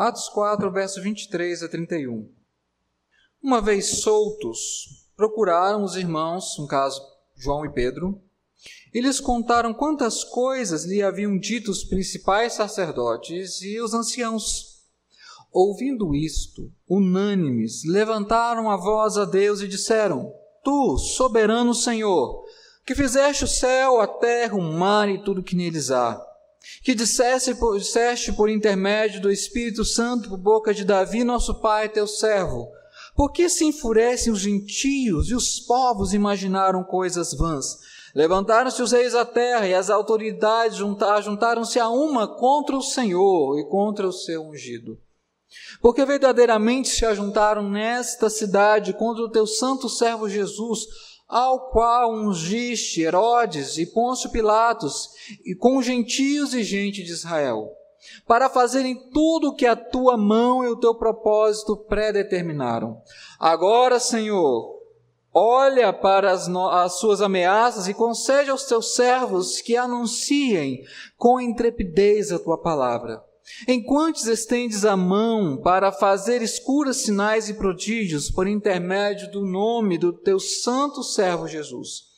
[0.00, 2.30] Atos 4, verso 23 a 31.
[3.42, 7.02] Uma vez soltos, procuraram os irmãos, no caso
[7.36, 8.22] João e Pedro,
[8.94, 14.84] e lhes contaram quantas coisas lhe haviam dito os principais sacerdotes e os anciãos.
[15.50, 22.44] Ouvindo isto, unânimes, levantaram a voz a Deus e disseram: Tu, soberano Senhor,
[22.86, 26.24] que fizeste o céu, a terra, o mar e tudo que neles há,
[26.82, 31.88] que disseste por, disseste por intermédio do Espírito Santo por boca de Davi, nosso pai,
[31.88, 32.68] teu servo,
[33.14, 37.78] por que se enfurecem os gentios e os povos imaginaram coisas vãs?
[38.14, 43.68] Levantaram-se os reis da terra e as autoridades juntaram-se a uma contra o Senhor e
[43.68, 44.98] contra o seu ungido.
[45.80, 50.86] Porque verdadeiramente se ajuntaram nesta cidade contra o teu santo servo Jesus,
[51.28, 55.10] ao qual ungiste Herodes e Pôncio Pilatos,
[55.44, 57.74] e com gentios e gente de Israel
[58.26, 63.02] para fazerem tudo o que a tua mão e o teu propósito predeterminaram.
[63.38, 64.78] Agora, Senhor,
[65.32, 70.84] olha para as, as, suas ameaças e concede aos teus servos que anunciem
[71.16, 73.22] com intrepidez a tua palavra.
[73.66, 80.12] Enquanto estendes a mão para fazer escuras sinais e prodígios por intermédio do nome do
[80.12, 82.08] teu santo servo Jesus.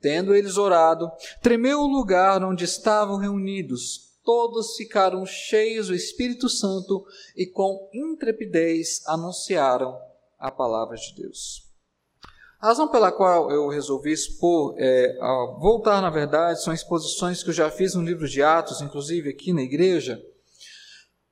[0.00, 1.10] Tendo eles orado,
[1.42, 7.04] tremeu o lugar onde estavam reunidos todos ficaram cheios do Espírito Santo
[7.36, 9.98] e com intrepidez anunciaram
[10.38, 11.68] a palavra de Deus.
[12.60, 15.18] A razão pela qual eu resolvi expor, é,
[15.58, 19.52] voltar na verdade, são exposições que eu já fiz no livro de Atos, inclusive aqui
[19.52, 20.22] na igreja,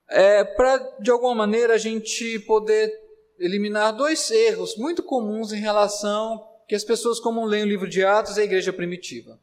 [0.08, 2.92] é, para de alguma maneira a gente poder
[3.38, 8.04] eliminar dois erros muito comuns em relação que as pessoas como leem o livro de
[8.04, 9.38] Atos e a igreja primitiva.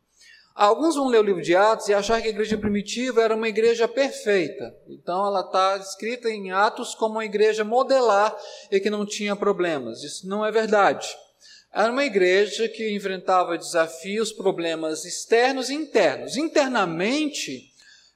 [0.54, 3.50] Alguns vão ler o livro de Atos e achar que a igreja primitiva era uma
[3.50, 4.74] igreja perfeita.
[4.88, 8.34] Então ela está escrita em Atos como uma igreja modelar
[8.72, 10.02] e que não tinha problemas.
[10.02, 11.08] Isso não é verdade.
[11.74, 16.38] Era uma igreja que enfrentava desafios, problemas externos e internos.
[16.38, 17.70] Internamente,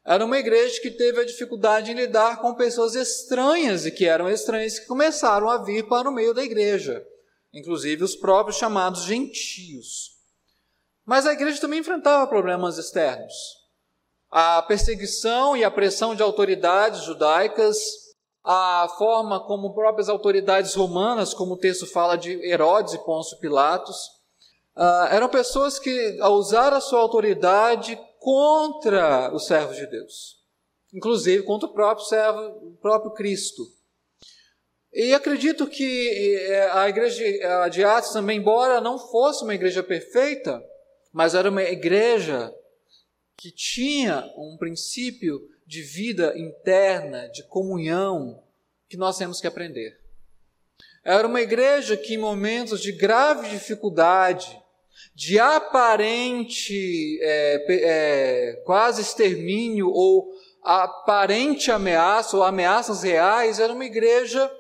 [0.06, 4.30] era uma igreja que teve a dificuldade em lidar com pessoas estranhas e que eram
[4.30, 7.04] estranhas que começaram a vir para o meio da igreja,
[7.54, 10.18] inclusive os próprios chamados gentios.
[11.06, 13.34] Mas a igreja também enfrentava problemas externos.
[14.32, 17.78] A perseguição e a pressão de autoridades judaicas,
[18.44, 23.98] a forma como próprias autoridades romanas, como o texto fala de Herodes e Pôncio Pilatos,
[24.78, 30.44] uh, eram pessoas que usaram a sua autoridade contra os servos de Deus,
[30.94, 33.64] inclusive contra o próprio servo, o próprio Cristo.
[34.92, 40.64] E acredito que eh, a igreja de Atos também, embora não fosse uma igreja perfeita,
[41.12, 42.54] mas era uma igreja
[43.38, 48.44] que tinha um princípio de vida interna, de comunhão,
[48.90, 49.98] que nós temos que aprender.
[51.04, 54.62] Era uma igreja que, em momentos de grave dificuldade,
[55.16, 60.30] de aparente é, é, quase extermínio ou
[60.64, 64.52] aparente ameaça ou ameaças reais, era uma igreja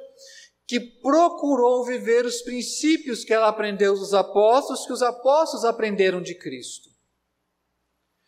[0.67, 6.35] que procurou viver os princípios que ela aprendeu dos apóstolos, que os apóstolos aprenderam de
[6.35, 6.89] Cristo.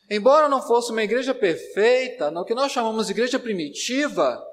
[0.10, 4.44] Embora não fosse uma igreja perfeita, no que nós chamamos de igreja primitiva,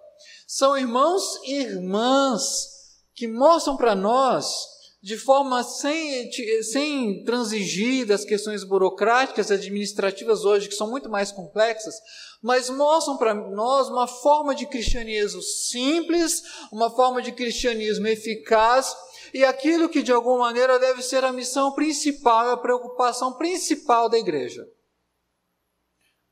[0.47, 2.69] são irmãos e irmãs
[3.15, 6.31] que mostram para nós, de forma sem,
[6.63, 11.95] sem transigir das questões burocráticas e administrativas hoje, que são muito mais complexas,
[12.43, 16.43] mas mostram para nós uma forma de cristianismo simples,
[16.73, 18.97] uma forma de cristianismo eficaz
[19.33, 24.19] e aquilo que de alguma maneira deve ser a missão principal, a preocupação principal da
[24.19, 24.67] igreja.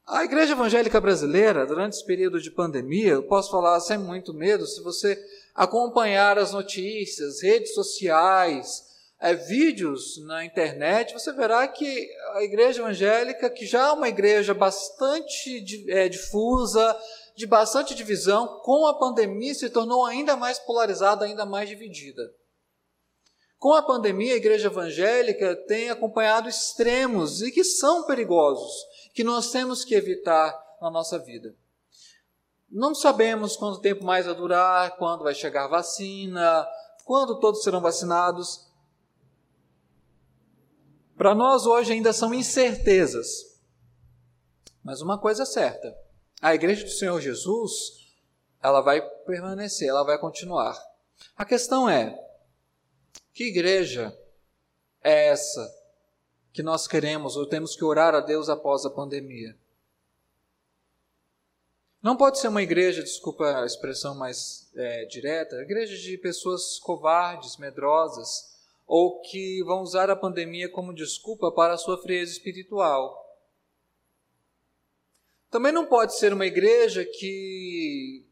[0.08, 4.64] A igreja evangélica brasileira, durante esse período de pandemia, eu posso falar sem muito medo,
[4.64, 5.18] se você
[5.56, 8.84] acompanhar as notícias, redes sociais,
[9.18, 14.52] é, vídeos na internet, você verá que a igreja evangélica, que já é uma igreja
[14.52, 16.96] bastante é, difusa,
[17.34, 22.30] de bastante divisão, com a pandemia se tornou ainda mais polarizada, ainda mais dividida.
[23.58, 28.72] Com a pandemia, a igreja evangélica tem acompanhado extremos e que são perigosos,
[29.14, 31.54] que nós temos que evitar na nossa vida.
[32.70, 36.66] Não sabemos quanto tempo mais vai durar, quando vai chegar vacina,
[37.04, 38.66] quando todos serão vacinados.
[41.16, 43.56] Para nós hoje ainda são incertezas.
[44.82, 45.96] Mas uma coisa é certa:
[46.40, 47.72] a igreja do Senhor Jesus,
[48.62, 50.76] ela vai permanecer, ela vai continuar.
[51.36, 52.18] A questão é:
[53.32, 54.16] que igreja
[55.02, 55.72] é essa
[56.52, 59.56] que nós queremos ou temos que orar a Deus após a pandemia?
[62.06, 67.56] Não pode ser uma igreja, desculpa a expressão mais é, direta, igreja de pessoas covardes,
[67.56, 68.54] medrosas,
[68.86, 73.20] ou que vão usar a pandemia como desculpa para a sua frieza espiritual.
[75.50, 78.24] Também não pode ser uma igreja que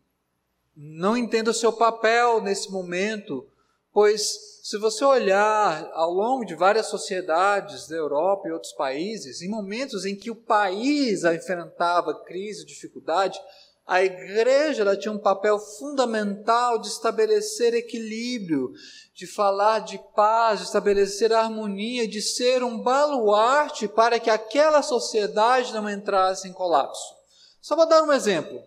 [0.76, 3.44] não entenda o seu papel nesse momento,
[3.92, 9.48] pois se você olhar ao longo de várias sociedades da Europa e outros países, em
[9.48, 13.38] momentos em que o país enfrentava crise, dificuldade,
[13.86, 18.72] a igreja ela tinha um papel fundamental de estabelecer equilíbrio,
[19.14, 25.72] de falar de paz, de estabelecer harmonia, de ser um baluarte para que aquela sociedade
[25.74, 27.14] não entrasse em colapso.
[27.60, 28.62] Só vou dar um exemplo.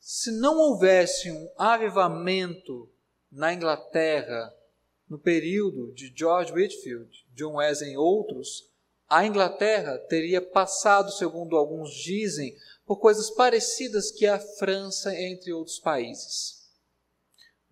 [0.00, 2.90] Se não houvesse um avivamento
[3.30, 4.54] na Inglaterra
[5.08, 8.73] no período de George Whitfield, John Wesley e outros,
[9.08, 12.54] a Inglaterra teria passado, segundo alguns dizem,
[12.86, 16.64] por coisas parecidas que a França, entre outros países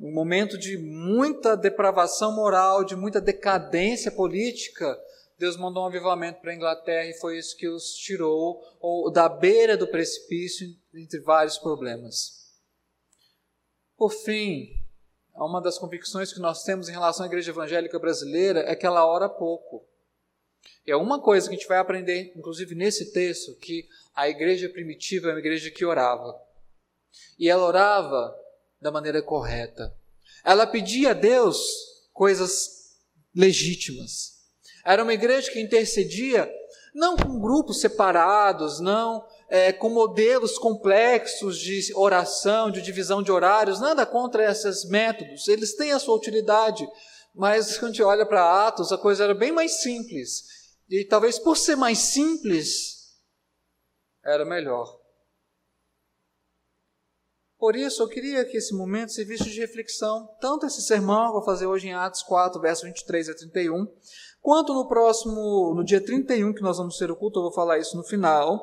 [0.02, 5.00] um momento de muita depravação moral, de muita decadência política,
[5.38, 9.28] Deus mandou um avivamento para a Inglaterra e foi isso que os tirou ou, da
[9.28, 12.50] beira do precipício entre vários problemas.
[13.96, 14.73] Por fim,
[15.37, 19.06] uma das convicções que nós temos em relação à igreja evangélica brasileira é que ela
[19.06, 19.87] ora pouco.
[20.87, 25.29] É uma coisa que a gente vai aprender, inclusive nesse texto, que a igreja primitiva
[25.29, 26.41] é uma igreja que orava.
[27.38, 28.35] E ela orava
[28.81, 29.94] da maneira correta.
[30.44, 31.59] Ela pedia a Deus
[32.12, 32.97] coisas
[33.35, 34.43] legítimas.
[34.85, 36.53] Era uma igreja que intercedia
[36.94, 43.81] não com grupos separados, não é, com modelos complexos de oração, de divisão de horários,
[43.81, 45.49] nada contra esses métodos.
[45.49, 46.88] Eles têm a sua utilidade,
[47.34, 50.44] mas quando a gente olha para Atos, a coisa era bem mais simples.
[50.88, 53.19] E talvez por ser mais simples,
[54.25, 55.00] era melhor.
[57.58, 61.44] Por isso, eu queria que esse momento servisse de reflexão, tanto esse sermão que vou
[61.44, 63.87] fazer hoje em Atos 4, versos 23 a 31,
[64.40, 67.78] quanto no próximo, no dia 31, que nós vamos ter o culto, eu vou falar
[67.78, 68.61] isso no final,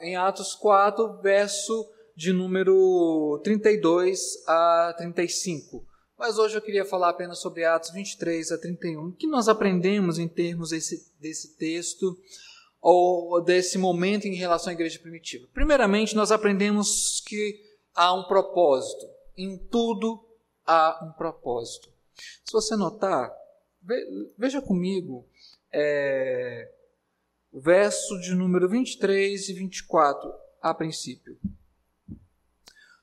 [0.00, 5.91] em Atos 4, verso de número 32 a 35.
[6.22, 10.20] Mas hoje eu queria falar apenas sobre Atos 23 a 31, o que nós aprendemos
[10.20, 12.16] em termos desse, desse texto,
[12.80, 15.48] ou desse momento em relação à igreja primitiva?
[15.52, 17.60] Primeiramente, nós aprendemos que
[17.92, 19.04] há um propósito.
[19.36, 20.24] Em tudo
[20.64, 21.92] há um propósito.
[22.44, 23.34] Se você notar,
[24.38, 25.26] veja comigo
[25.72, 26.70] é,
[27.50, 31.36] o verso de número 23 e 24 a princípio.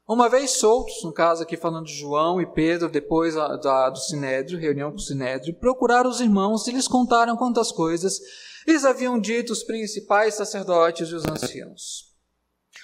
[0.10, 4.58] Uma vez soltos, no caso aqui falando de João e Pedro, depois da, do Sinédrio,
[4.58, 8.20] reunião com o Sinédrio, procuraram os irmãos e lhes contaram quantas coisas
[8.68, 12.12] lhes haviam dito os principais sacerdotes e os anciãos.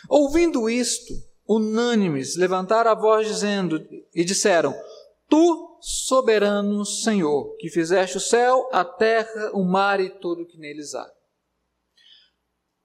[0.07, 1.16] Ouvindo isto,
[1.50, 3.83] unânimes levantaram a voz dizendo
[4.13, 4.72] e disseram:
[5.27, 10.60] Tu, soberano Senhor, que fizeste o céu, a terra, o mar e tudo o que
[10.60, 11.12] neles há.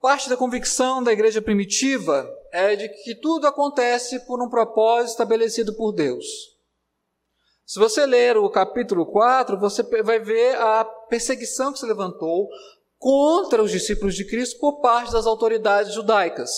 [0.01, 5.75] Parte da convicção da igreja primitiva é de que tudo acontece por um propósito estabelecido
[5.75, 6.27] por Deus.
[7.65, 12.49] Se você ler o capítulo 4, você vai ver a perseguição que se levantou
[12.99, 16.51] contra os discípulos de Cristo por parte das autoridades judaicas.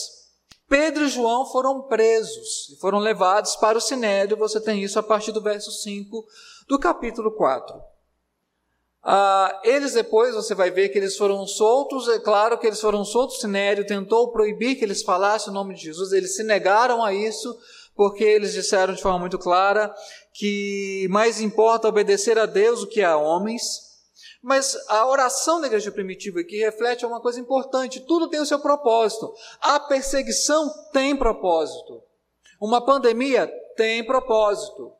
[0.69, 5.03] Pedro e João foram presos e foram levados para o Sinédrio, você tem isso a
[5.03, 6.25] partir do verso 5
[6.67, 7.92] do capítulo 4.
[9.05, 13.05] Ah, eles depois, você vai ver que eles foram soltos, é claro que eles foram
[13.05, 17.03] soltos, o Sinédrio tentou proibir que eles falassem o nome de Jesus, eles se negaram
[17.03, 17.59] a isso,
[17.97, 19.93] porque eles disseram de forma muito clara
[20.33, 23.63] que mais importa obedecer a Deus do que a homens,
[24.41, 28.59] mas a oração da igreja primitiva aqui reflete uma coisa importante: tudo tem o seu
[28.59, 29.33] propósito.
[29.61, 32.03] A perseguição tem propósito.
[32.61, 34.93] Uma pandemia tem propósito.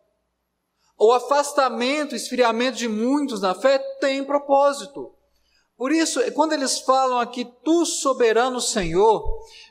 [1.05, 5.13] O afastamento, esfriamento de muitos na fé tem propósito.
[5.77, 9.25] Por isso, quando eles falam aqui, tu soberano Senhor,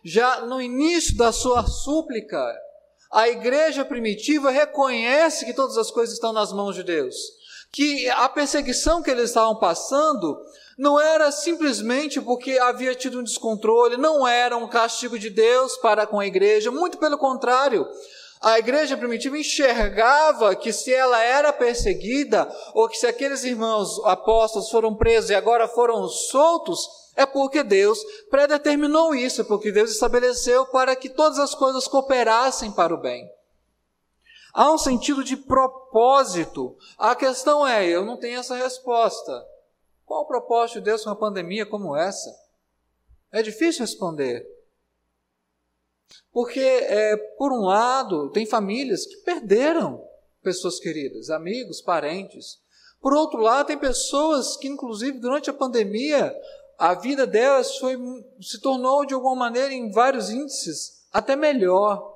[0.04, 2.54] já no início da sua súplica,
[3.10, 7.16] a igreja primitiva reconhece que todas as coisas estão nas mãos de Deus
[7.72, 10.38] que a perseguição que eles estavam passando
[10.78, 16.06] não era simplesmente porque havia tido um descontrole, não era um castigo de Deus para
[16.06, 17.88] com a igreja, muito pelo contrário.
[18.42, 24.72] A igreja primitiva enxergava que se ela era perseguida, ou que se aqueles irmãos apóstolos
[24.72, 28.00] foram presos e agora foram soltos, é porque Deus
[28.32, 33.30] predeterminou isso, porque Deus estabeleceu para que todas as coisas cooperassem para o bem.
[34.54, 36.76] Há um sentido de propósito.
[36.98, 39.46] A questão é: eu não tenho essa resposta.
[40.04, 42.30] Qual o propósito de Deus com uma pandemia como essa?
[43.32, 44.46] É difícil responder.
[46.32, 50.04] Porque, é, por um lado, tem famílias que perderam
[50.42, 52.60] pessoas queridas, amigos, parentes.
[53.00, 56.34] Por outro lado, tem pessoas que, inclusive, durante a pandemia,
[56.78, 57.98] a vida delas foi,
[58.42, 62.11] se tornou, de alguma maneira, em vários índices, até melhor.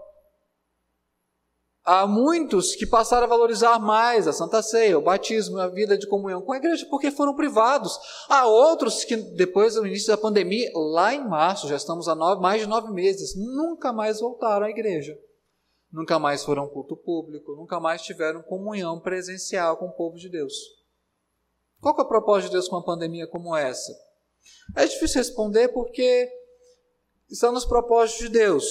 [1.86, 6.08] Há muitos que passaram a valorizar mais a Santa Ceia, o batismo, a vida de
[6.08, 7.96] comunhão com a igreja, porque foram privados.
[8.28, 12.42] Há outros que, depois do início da pandemia, lá em março, já estamos há nove,
[12.42, 15.16] mais de nove meses, nunca mais voltaram à igreja.
[15.92, 20.56] Nunca mais foram culto público, nunca mais tiveram comunhão presencial com o povo de Deus.
[21.80, 23.96] Qual é o propósito de Deus com uma pandemia como essa?
[24.76, 26.28] É difícil responder porque
[27.30, 28.66] estão nos propósitos de Deus.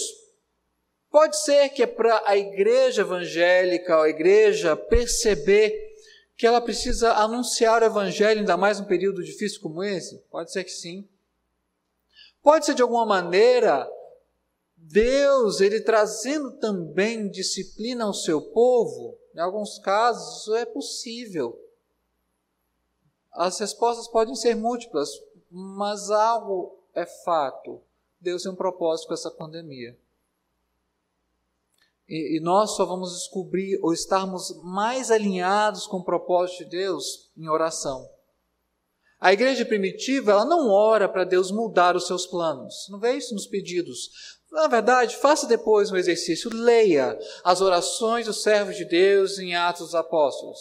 [1.14, 5.94] Pode ser que é para a igreja evangélica, a igreja perceber
[6.36, 10.18] que ela precisa anunciar o evangelho, ainda mais num período difícil como esse?
[10.28, 11.08] Pode ser que sim.
[12.42, 13.88] Pode ser de alguma maneira
[14.76, 19.16] Deus, ele trazendo também disciplina ao seu povo.
[19.36, 21.56] Em alguns casos, isso é possível.
[23.30, 25.10] As respostas podem ser múltiplas,
[25.48, 27.80] mas algo é fato.
[28.20, 29.96] Deus tem um propósito com essa pandemia.
[32.08, 37.30] E, e, nós só vamos descobrir ou estarmos mais alinhados com o propósito de Deus
[37.36, 38.08] em oração.
[39.18, 42.86] A igreja primitiva, ela não ora para Deus mudar os seus planos.
[42.90, 44.10] Não vê isso nos pedidos.
[44.52, 49.86] Na verdade, faça depois um exercício, leia as orações dos servos de Deus em Atos
[49.86, 50.58] dos Apóstolos.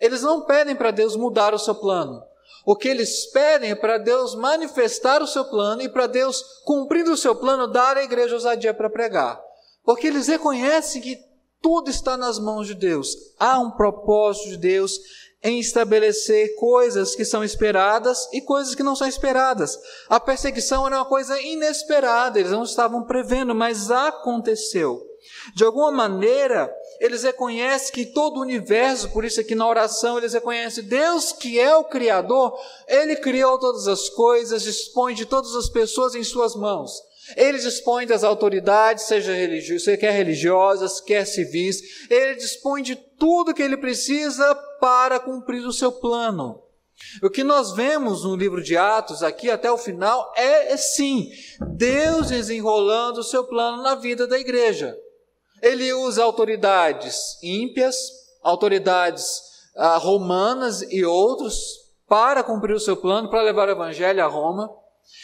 [0.00, 2.22] Eles não pedem para Deus mudar o seu plano.
[2.64, 7.12] O que eles pedem é para Deus manifestar o seu plano e para Deus, cumprindo
[7.12, 9.49] o seu plano, dar à igreja ousadia para pregar.
[9.84, 11.18] Porque eles reconhecem que
[11.60, 13.16] tudo está nas mãos de Deus.
[13.38, 14.98] Há um propósito de Deus
[15.42, 19.78] em estabelecer coisas que são esperadas e coisas que não são esperadas.
[20.08, 25.06] A perseguição era uma coisa inesperada, eles não estavam prevendo, mas aconteceu.
[25.54, 30.32] De alguma maneira, eles reconhecem que todo o universo, por isso aqui na oração eles
[30.32, 35.68] reconhecem Deus que é o Criador, Ele criou todas as coisas, dispõe de todas as
[35.68, 36.92] pessoas em suas mãos.
[37.36, 39.32] Ele dispõe das autoridades, seja
[39.98, 42.08] quer religiosas, quer civis.
[42.10, 46.62] Ele dispõe de tudo que ele precisa para cumprir o seu plano.
[47.22, 51.30] O que nós vemos no livro de Atos, aqui até o final, é, é sim
[51.74, 54.96] Deus desenrolando o seu plano na vida da igreja.
[55.62, 57.96] Ele usa autoridades ímpias,
[58.42, 59.40] autoridades
[59.76, 64.70] ah, romanas e outros para cumprir o seu plano, para levar o evangelho a Roma.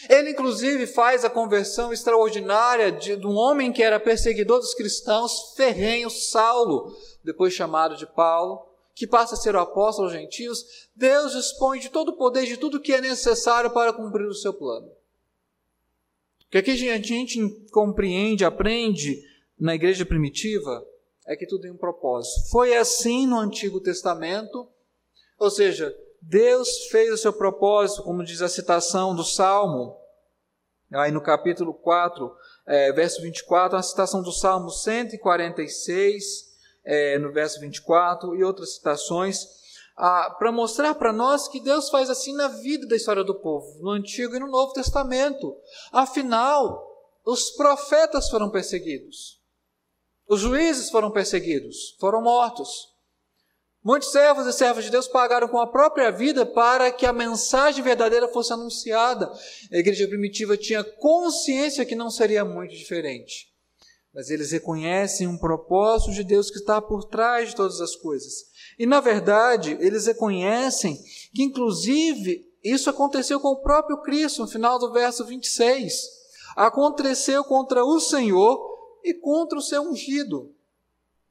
[0.09, 5.55] Ele, inclusive, faz a conversão extraordinária de, de um homem que era perseguidor dos cristãos,
[5.57, 10.89] ferrenho, Saulo, depois chamado de Paulo, que passa a ser o apóstolo aos gentios.
[10.95, 14.55] Deus dispõe de todo o poder, de tudo que é necessário para cumprir o seu
[14.55, 14.87] plano.
[14.87, 17.39] O que aqui a gente
[17.71, 19.23] compreende, aprende
[19.59, 20.87] na igreja primitiva
[21.27, 22.49] é que tudo tem um propósito.
[22.51, 24.69] Foi assim no Antigo Testamento,
[25.39, 25.95] ou seja,
[26.29, 29.97] Deus fez o seu propósito, como diz a citação do Salmo,
[30.93, 36.25] aí no capítulo 4, é, verso 24, a citação do Salmo 146,
[36.85, 39.47] é, no verso 24, e outras citações,
[39.95, 43.91] para mostrar para nós que Deus faz assim na vida da história do povo, no
[43.91, 45.57] Antigo e no Novo Testamento.
[45.93, 46.85] Afinal,
[47.25, 49.41] os profetas foram perseguidos.
[50.29, 52.96] Os juízes foram perseguidos, foram mortos.
[53.87, 57.85] Muitos servos e servas de Deus pagaram com a própria vida para que a mensagem
[57.85, 59.33] verdadeira fosse anunciada.
[59.73, 63.47] A igreja primitiva tinha consciência que não seria muito diferente.
[64.13, 68.47] Mas eles reconhecem um propósito de Deus que está por trás de todas as coisas.
[68.77, 70.99] E, na verdade, eles reconhecem
[71.33, 75.95] que, inclusive, isso aconteceu com o próprio Cristo, no final do verso 26.
[76.57, 80.57] Aconteceu contra o Senhor e contra o seu ungido.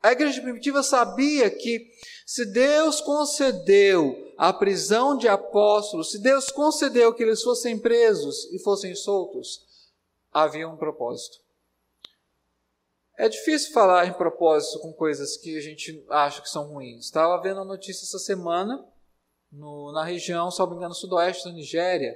[0.06, 1.90] A igreja primitiva sabia que
[2.26, 8.58] se Deus concedeu a prisão de apóstolos, se Deus concedeu que eles fossem presos e
[8.58, 9.64] fossem soltos,
[10.34, 11.38] havia um propósito.
[13.16, 17.06] É difícil falar em propósito com coisas que a gente acha que são ruins.
[17.06, 18.84] Estava vendo a notícia essa semana
[19.52, 22.14] no, na região, se não me engano, sudoeste da Nigéria,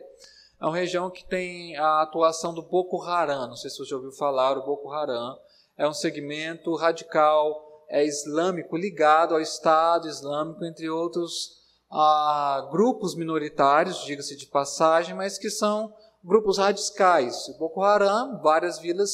[0.60, 3.48] é uma região que tem a atuação do Boko Haram.
[3.48, 5.40] Não sei se você já ouviu falar, o Boko Haram
[5.78, 14.06] é um segmento radical é islâmico ligado ao Estado Islâmico, entre outros ah, grupos minoritários,
[14.06, 15.94] diga-se de passagem, mas que são
[16.24, 17.48] grupos radicais.
[17.50, 19.12] O Boko Haram, várias vilas,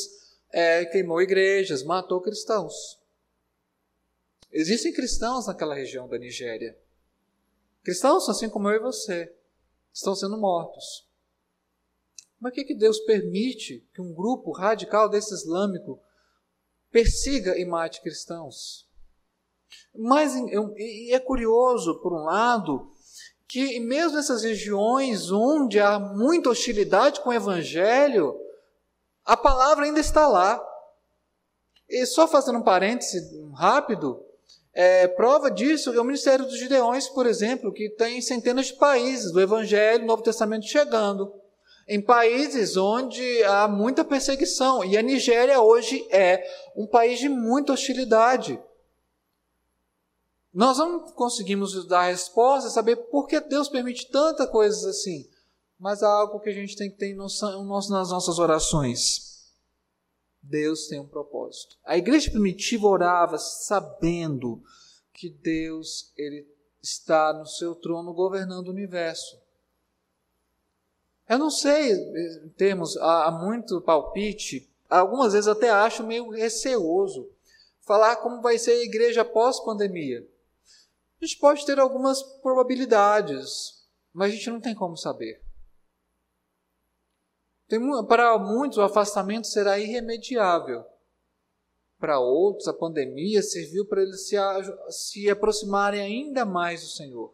[0.51, 2.99] é, queimou igrejas, matou cristãos.
[4.51, 6.77] Existem cristãos naquela região da Nigéria.
[7.83, 9.33] Cristãos, assim como eu e você,
[9.93, 11.07] estão sendo mortos.
[12.39, 16.01] Mas o que, que Deus permite que um grupo radical desse islâmico
[16.95, 18.87] persiga e mate cristãos.
[19.93, 20.33] Mas
[21.09, 22.89] é curioso, por um lado,
[23.45, 28.33] que mesmo nessas regiões onde há muita hostilidade com o evangelho,
[29.25, 30.65] a palavra ainda está lá.
[31.89, 33.19] E só fazendo um parêntese
[33.55, 34.25] rápido,
[34.73, 39.33] é, prova disso é o Ministério dos Gideões, por exemplo, que tem centenas de países
[39.33, 41.33] do Evangelho, Novo Testamento chegando.
[41.87, 44.83] Em países onde há muita perseguição.
[44.83, 46.43] E a Nigéria hoje é
[46.75, 48.59] um país de muita hostilidade.
[50.51, 55.29] Nós não conseguimos dar resposta, saber por que Deus permite tanta coisa assim.
[55.77, 59.51] Mas há algo que a gente tem que ter noção nas nossas orações.
[60.41, 61.75] Deus tem um propósito.
[61.83, 64.63] A igreja primitiva orava sabendo
[65.11, 66.47] que Deus ele
[66.81, 69.37] está no seu trono governando o universo.
[71.27, 71.93] Eu não sei,
[72.43, 77.29] em termos, há, muito palpite, algumas vezes até acho meio receoso
[77.81, 80.27] falar como vai ser a igreja após pandemia.
[81.21, 85.41] A gente pode ter algumas probabilidades, mas a gente não tem como saber.
[87.67, 90.85] Tem, para muitos, o afastamento será irremediável.
[91.97, 94.35] Para outros, a pandemia serviu para eles se,
[94.89, 97.33] se aproximarem ainda mais do Senhor.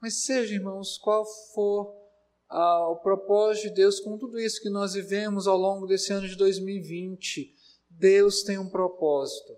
[0.00, 1.24] Mas seja, irmãos, qual
[1.54, 2.05] for
[2.48, 6.28] ah, o propósito de Deus com tudo isso que nós vivemos ao longo desse ano
[6.28, 7.54] de 2020,
[7.90, 9.54] Deus tem um propósito.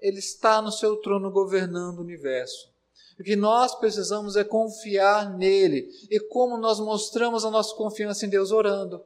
[0.00, 2.74] Ele está no seu trono governando o universo.
[3.18, 5.88] O que nós precisamos é confiar nele.
[6.10, 8.50] E como nós mostramos a nossa confiança em Deus?
[8.50, 9.02] Orando.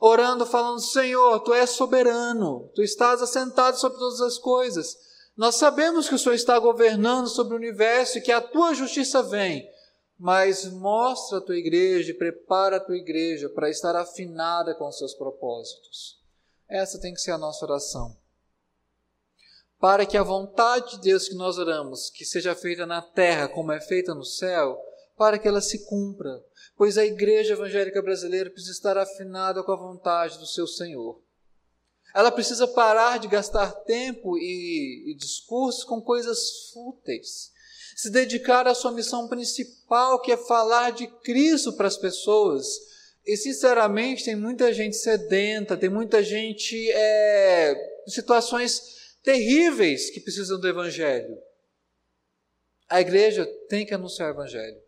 [0.00, 4.96] Orando, falando: Senhor, tu és soberano, tu estás assentado sobre todas as coisas.
[5.36, 9.22] Nós sabemos que o Senhor está governando sobre o universo e que a tua justiça
[9.22, 9.66] vem,
[10.22, 14.96] mas mostra a tua igreja e prepara a tua igreja para estar afinada com os
[14.96, 16.22] seus propósitos.
[16.68, 18.16] Essa tem que ser a nossa oração
[19.80, 23.72] para que a vontade de Deus que nós oramos, que seja feita na terra como
[23.72, 24.80] é feita no céu,
[25.16, 26.40] para que ela se cumpra,
[26.76, 31.20] pois a igreja evangélica brasileira precisa estar afinada com a vontade do seu Senhor.
[32.14, 37.51] Ela precisa parar de gastar tempo e, e discursos com coisas fúteis,
[38.02, 42.66] se dedicar à sua missão principal, que é falar de Cristo para as pessoas.
[43.24, 50.58] E, sinceramente, tem muita gente sedenta, tem muita gente é, em situações terríveis que precisam
[50.58, 51.38] do Evangelho.
[52.88, 54.82] A igreja tem que anunciar o Evangelho.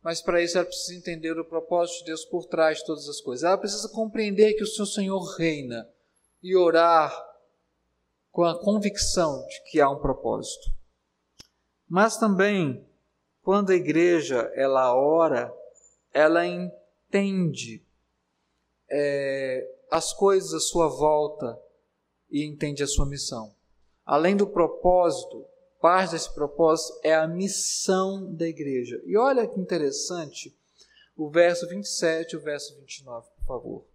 [0.00, 3.20] Mas para isso ela precisa entender o propósito de Deus por trás de todas as
[3.20, 3.42] coisas.
[3.42, 5.84] Ela precisa compreender que o seu Senhor reina
[6.40, 7.12] e orar
[8.30, 10.75] com a convicção de que há um propósito.
[11.88, 12.84] Mas também,
[13.42, 15.54] quando a igreja ela ora,
[16.12, 17.84] ela entende
[18.90, 21.60] é, as coisas à sua volta
[22.30, 23.54] e entende a sua missão.
[24.04, 25.46] Além do propósito,
[25.80, 29.00] parte desse propósito é a missão da igreja.
[29.04, 30.56] E olha que interessante
[31.16, 33.86] o verso 27 e o verso 29, por favor.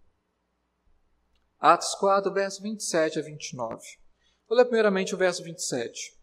[1.59, 3.85] Atos 4, verso 27 a 29.
[4.47, 6.19] Vou ler primeiramente o verso 27.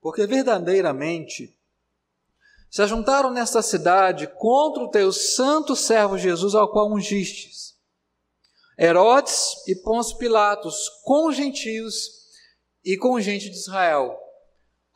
[0.00, 1.56] Porque verdadeiramente
[2.70, 7.70] se ajuntaram nesta cidade contra o teu santo servo Jesus, ao qual ungistes
[8.78, 12.20] Herodes e Pôncio Pilatos com gentios
[12.82, 14.18] e com gente de Israel.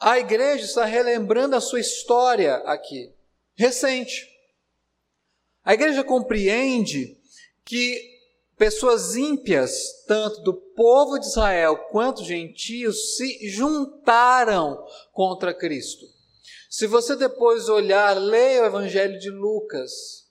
[0.01, 3.13] A igreja está relembrando a sua história aqui,
[3.55, 4.27] recente.
[5.63, 7.21] A igreja compreende
[7.63, 8.14] que
[8.57, 16.07] pessoas ímpias, tanto do povo de Israel quanto gentios, se juntaram contra Cristo.
[16.71, 20.25] Se você depois olhar, leia o Evangelho de Lucas,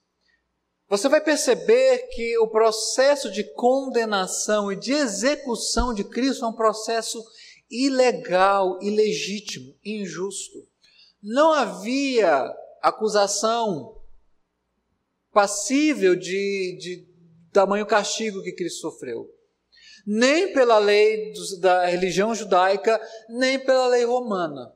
[0.90, 6.54] você vai perceber que o processo de condenação e de execução de Cristo é um
[6.54, 7.24] processo
[7.70, 10.68] ilegal, ilegítimo, injusto.
[11.22, 14.00] Não havia acusação
[15.32, 17.13] passível de, de
[17.54, 19.30] tamanho castigo que Cristo sofreu.
[20.06, 24.74] Nem pela lei da religião judaica, nem pela lei romana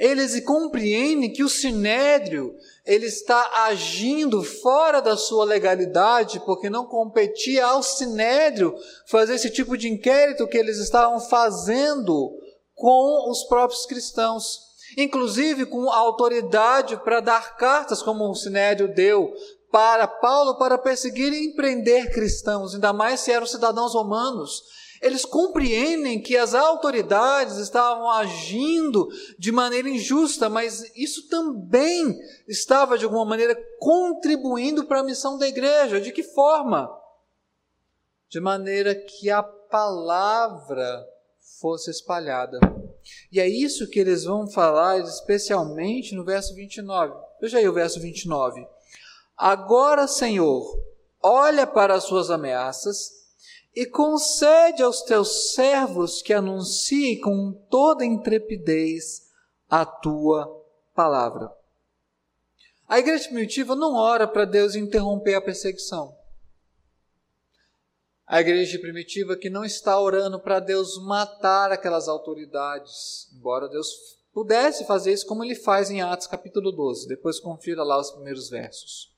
[0.00, 2.56] eles compreendem que o sinédrio
[2.86, 8.74] ele está agindo fora da sua legalidade, porque não competia ao sinédrio
[9.06, 12.32] fazer esse tipo de inquérito que eles estavam fazendo
[12.74, 14.60] com os próprios cristãos,
[14.96, 19.30] inclusive com autoridade para dar cartas, como o sinédrio deu
[19.70, 24.62] para Paulo para perseguir e empreender cristãos, ainda mais se eram cidadãos romanos.
[25.00, 33.06] Eles compreendem que as autoridades estavam agindo de maneira injusta, mas isso também estava, de
[33.06, 36.00] alguma maneira, contribuindo para a missão da igreja.
[36.00, 36.90] De que forma?
[38.28, 41.06] De maneira que a palavra
[41.60, 42.60] fosse espalhada.
[43.32, 47.14] E é isso que eles vão falar, especialmente no verso 29.
[47.40, 48.66] Veja aí o verso 29.
[49.42, 50.78] Agora, Senhor,
[51.22, 53.10] olha para as suas ameaças
[53.74, 59.30] e concede aos teus servos que anunciem com toda intrepidez
[59.66, 60.46] a tua
[60.94, 61.50] palavra.
[62.86, 66.14] A igreja primitiva não ora para Deus interromper a perseguição.
[68.26, 73.88] A igreja primitiva que não está orando para Deus matar aquelas autoridades, embora Deus
[74.34, 77.08] pudesse fazer isso como ele faz em Atos capítulo 12.
[77.08, 79.09] Depois confira lá os primeiros versos.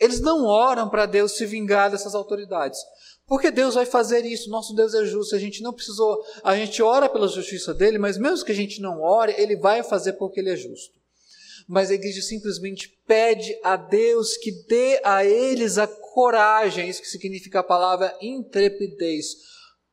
[0.00, 2.80] Eles não oram para Deus se vingar dessas autoridades.
[3.26, 6.82] Porque Deus vai fazer isso, nosso Deus é justo, a gente não precisou, a gente
[6.82, 10.40] ora pela justiça dele, mas mesmo que a gente não ore, ele vai fazer porque
[10.40, 10.98] ele é justo.
[11.68, 17.06] Mas a igreja simplesmente pede a Deus que dê a eles a coragem, isso que
[17.06, 19.36] significa a palavra intrepidez.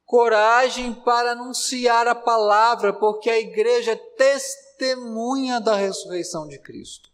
[0.04, 7.12] Coragem para anunciar a palavra, porque a igreja é testemunha da ressurreição de Cristo.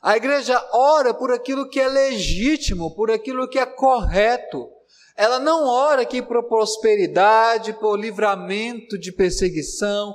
[0.00, 4.68] A igreja ora por aquilo que é legítimo, por aquilo que é correto.
[5.16, 10.14] Ela não ora aqui por prosperidade, por livramento de perseguição,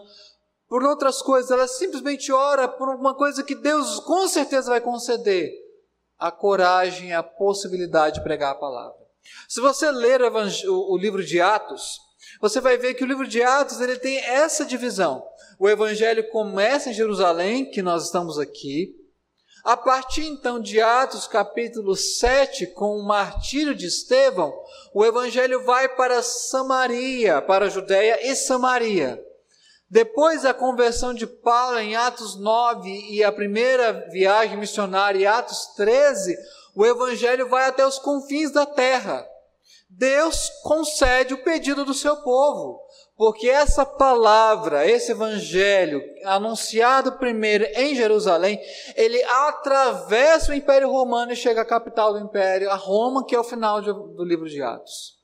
[0.70, 1.52] por outras coisas.
[1.52, 5.52] Ela simplesmente ora por uma coisa que Deus com certeza vai conceder:
[6.18, 9.04] a coragem, a possibilidade de pregar a palavra.
[9.50, 12.00] Se você ler o, o livro de Atos,
[12.40, 15.26] você vai ver que o livro de Atos ele tem essa divisão.
[15.60, 18.96] O evangelho começa em Jerusalém, que nós estamos aqui,
[19.64, 24.54] a partir então de Atos capítulo 7, com o martírio de Estevão,
[24.94, 29.24] o evangelho vai para Samaria, para a Judéia e Samaria.
[29.90, 35.68] Depois da conversão de Paulo em Atos 9 e a primeira viagem missionária em Atos
[35.78, 36.36] 13,
[36.76, 39.26] o evangelho vai até os confins da terra.
[39.90, 42.83] Deus concede o pedido do seu povo.
[43.16, 48.60] Porque essa palavra, esse evangelho, anunciado primeiro em Jerusalém,
[48.96, 53.40] ele atravessa o Império Romano e chega à capital do Império, a Roma, que é
[53.40, 55.22] o final do livro de Atos.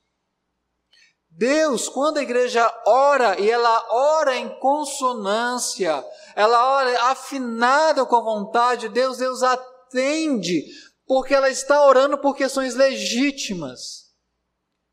[1.32, 6.04] Deus, quando a igreja ora, e ela ora em consonância,
[6.36, 10.66] ela ora afinada com a vontade de Deus, Deus atende,
[11.08, 14.10] porque ela está orando por questões legítimas.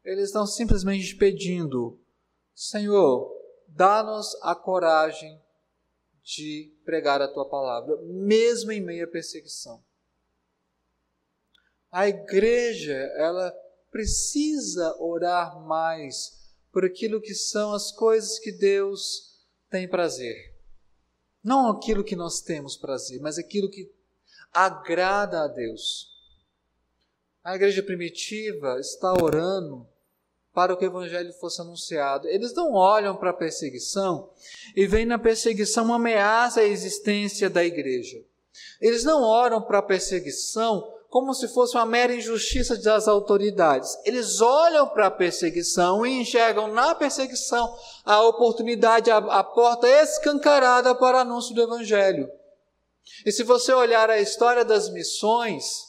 [0.05, 1.99] Eles estão simplesmente pedindo
[2.57, 3.31] Senhor,
[3.69, 5.39] dá-nos a coragem
[6.25, 9.85] de pregar a tua palavra, mesmo em meio à perseguição.
[11.93, 13.55] A igreja, ela
[13.91, 19.39] precisa orar mais por aquilo que são as coisas que Deus
[19.69, 20.57] tem prazer.
[21.45, 23.93] Não aquilo que nós temos prazer, mas aquilo que
[24.51, 26.11] agrada a Deus.
[27.45, 29.87] A igreja primitiva está orando
[30.57, 32.27] para que o evangelho fosse anunciado.
[32.29, 34.31] Eles não olham para a perseguição
[34.75, 38.17] e veem na perseguição uma ameaça à existência da igreja.
[38.81, 43.99] Eles não olham para a perseguição como se fosse uma mera injustiça das autoridades.
[44.07, 50.95] Eles olham para a perseguição e enxergam na perseguição a oportunidade, a, a porta escancarada
[50.95, 52.31] para o anúncio do evangelho.
[53.27, 55.85] E se você olhar a história das missões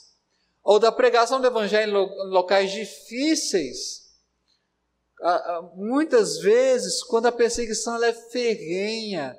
[0.62, 3.97] ou da pregação do evangelho em locais difíceis,
[5.76, 9.38] muitas vezes, quando a perseguição é ferrenha,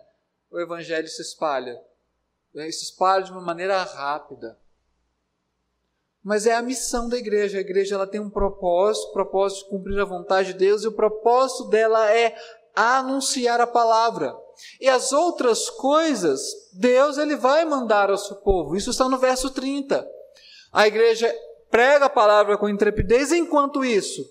[0.50, 1.80] o evangelho se espalha.
[2.54, 4.58] Se espalha de uma maneira rápida.
[6.22, 7.58] Mas é a missão da igreja.
[7.58, 10.88] A igreja ela tem um propósito, o propósito de cumprir a vontade de Deus, e
[10.88, 12.36] o propósito dela é
[12.74, 14.36] anunciar a palavra.
[14.80, 16.40] E as outras coisas,
[16.72, 18.76] Deus ele vai mandar ao seu povo.
[18.76, 20.06] Isso está no verso 30.
[20.72, 21.32] A igreja
[21.70, 24.24] prega a palavra com intrepidez, enquanto isso,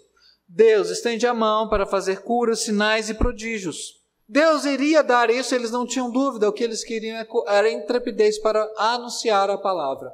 [0.48, 4.02] Deus estende a mão para fazer curas, sinais e prodígios.
[4.30, 6.48] Deus iria dar isso, eles não tinham dúvida.
[6.48, 10.14] O que eles queriam era intrepidez para anunciar a palavra.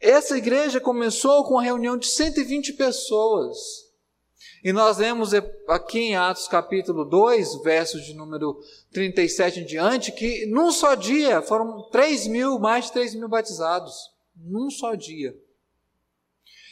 [0.00, 3.86] Essa igreja começou com uma reunião de 120 pessoas.
[4.62, 5.32] E nós lemos
[5.68, 8.60] aqui em Atos capítulo 2, versos de número
[8.92, 13.94] 37 em diante, que num só dia foram 3 mil, mais de 3 mil batizados.
[14.34, 15.34] Num só dia.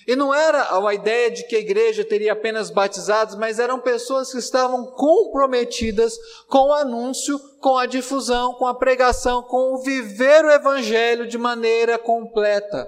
[0.07, 4.31] E não era a ideia de que a igreja teria apenas batizados, mas eram pessoas
[4.31, 10.45] que estavam comprometidas com o anúncio, com a difusão, com a pregação, com o viver
[10.45, 12.87] o evangelho de maneira completa.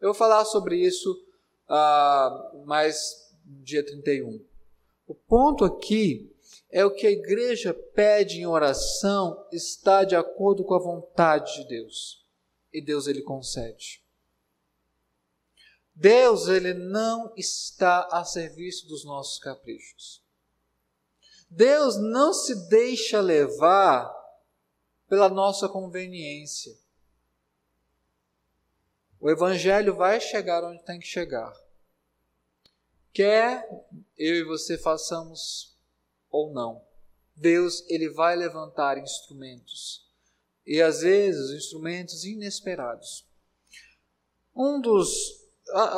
[0.00, 1.12] Eu vou falar sobre isso
[1.68, 4.40] uh, mais dia 31.
[5.06, 6.30] O ponto aqui
[6.70, 11.68] é o que a igreja pede em oração está de acordo com a vontade de
[11.68, 12.24] Deus.
[12.72, 13.99] E Deus ele concede.
[16.00, 20.24] Deus ele não está a serviço dos nossos caprichos.
[21.50, 24.10] Deus não se deixa levar
[25.06, 26.74] pela nossa conveniência.
[29.20, 31.52] O evangelho vai chegar onde tem que chegar.
[33.12, 33.68] Quer
[34.16, 35.76] eu e você façamos
[36.30, 36.82] ou não,
[37.36, 40.08] Deus ele vai levantar instrumentos.
[40.64, 43.28] E às vezes instrumentos inesperados.
[44.56, 45.39] Um dos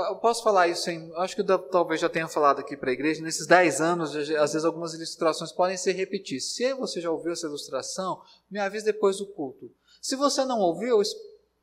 [0.09, 1.13] eu posso falar isso em.
[1.17, 3.23] Acho que eu talvez já tenha falado aqui para a igreja.
[3.23, 6.41] Nesses 10 anos, às vezes algumas ilustrações podem se repetir.
[6.41, 9.71] Se você já ouviu essa ilustração, me avise depois do culto.
[10.01, 11.01] Se você não ouviu,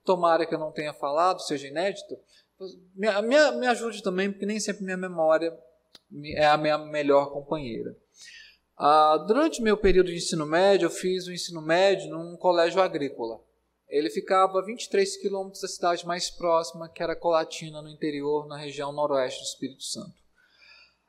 [0.03, 2.17] tomara que eu não tenha falado, seja inédito,
[2.95, 5.57] me, me, me ajude também, porque nem sempre minha memória
[6.35, 7.95] é a minha melhor companheira.
[8.77, 13.41] Ah, durante meu período de ensino médio, eu fiz o ensino médio num colégio agrícola.
[13.89, 18.55] Ele ficava a 23 quilômetros da cidade mais próxima, que era Colatina, no interior, na
[18.55, 20.13] região noroeste do Espírito Santo.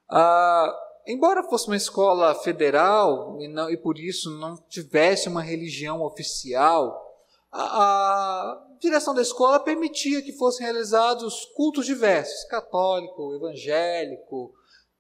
[0.09, 0.75] Ah,
[1.07, 7.07] embora fosse uma escola federal e, não, e por isso não tivesse uma religião oficial,
[7.53, 14.55] a, a, direção da escola permitia que fossem realizados cultos diversos, católico, evangélico,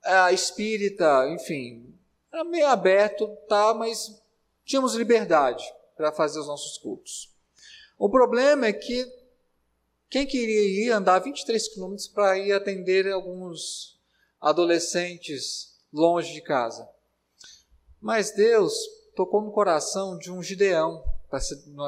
[0.04, 1.98] a, espírita, enfim,
[2.32, 4.22] era meio aberto, tá, mas
[4.64, 5.64] tínhamos liberdade
[5.96, 7.30] para fazer os nossos cultos.
[8.00, 9.06] O problema é que
[10.08, 14.00] quem queria ir andar 23 quilômetros para ir atender alguns
[14.40, 16.88] adolescentes longe de casa.
[18.00, 18.72] Mas Deus
[19.14, 21.04] tocou no coração de um Gideão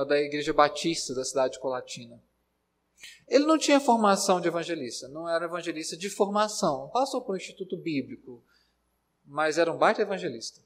[0.07, 2.23] da igreja batista da cidade de Colatina.
[3.27, 7.75] Ele não tinha formação de evangelista, não era evangelista de formação, passou por um instituto
[7.75, 8.45] bíblico,
[9.25, 10.61] mas era um baita evangelista.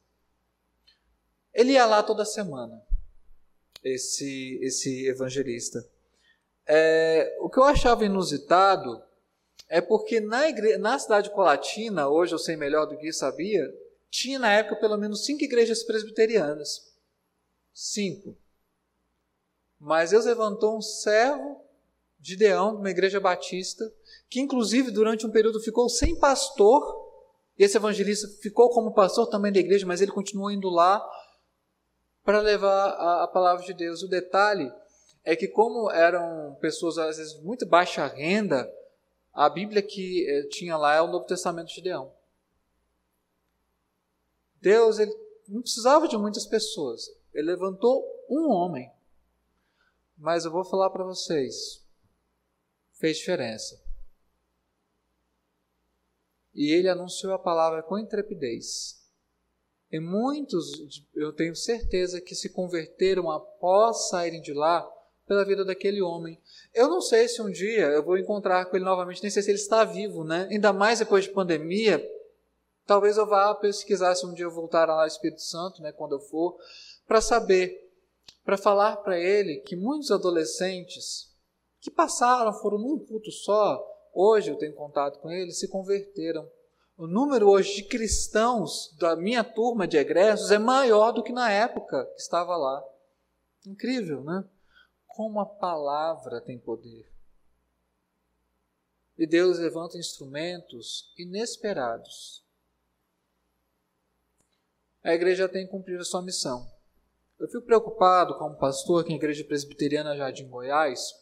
[1.54, 2.85] Ele ia lá toda semana
[3.83, 5.87] esse, esse evangelista.
[6.67, 9.03] É, o que eu achava inusitado
[9.69, 10.77] é porque na, igre...
[10.79, 13.62] na cidade de Colatina, hoje eu sei melhor do que sabia,
[14.11, 16.93] tinha na época pelo menos cinco igrejas presbiterianas.
[17.73, 18.37] Cinco.
[19.79, 21.61] Mas Deus levantou um servo
[22.19, 23.85] de Deão, de uma igreja batista,
[24.29, 27.05] que inclusive durante um período ficou sem pastor.
[27.59, 31.05] Esse evangelista ficou como pastor também da igreja, mas ele continuou indo lá
[32.27, 34.03] para levar a, a palavra de Deus.
[34.03, 34.71] O detalhe
[35.25, 38.71] é que, como eram pessoas, às vezes, muito baixa renda,
[39.33, 42.12] a Bíblia que eh, tinha lá é o Novo Testamento de Deão.
[44.61, 45.15] Deus ele
[45.47, 47.09] não precisava de muitas pessoas.
[47.33, 48.91] Ele levantou um homem.
[50.19, 51.87] Mas eu vou falar para vocês,
[52.95, 53.81] fez diferença.
[56.53, 59.06] E ele anunciou a palavra com intrepidez.
[59.90, 64.88] E muitos, eu tenho certeza, que se converteram após saírem de lá
[65.27, 66.40] pela vida daquele homem.
[66.75, 69.51] Eu não sei se um dia eu vou encontrar com ele novamente, nem sei se
[69.51, 70.49] ele está vivo, né?
[70.51, 72.05] Ainda mais depois de pandemia.
[72.87, 76.12] Talvez eu vá pesquisar se um dia eu voltar lá ao Espírito Santo, né, quando
[76.12, 76.57] eu for,
[77.05, 77.90] para saber,
[78.44, 81.35] para falar para ele que muitos adolescentes
[81.81, 86.49] que passaram, foram num culto só, hoje eu tenho contato com eles, se converteram
[86.96, 91.50] o número hoje de cristãos da minha turma de egressos é maior do que na
[91.50, 92.82] época que estava lá.
[93.66, 94.44] Incrível, né?
[95.06, 97.11] Como a palavra tem poder.
[99.18, 102.44] E Deus levanta instrumentos inesperados.
[105.02, 106.66] A igreja tem cumprido a sua missão.
[107.38, 111.12] Eu fico preocupado como pastor aqui na Igreja Presbiteriana Jardim Goiás,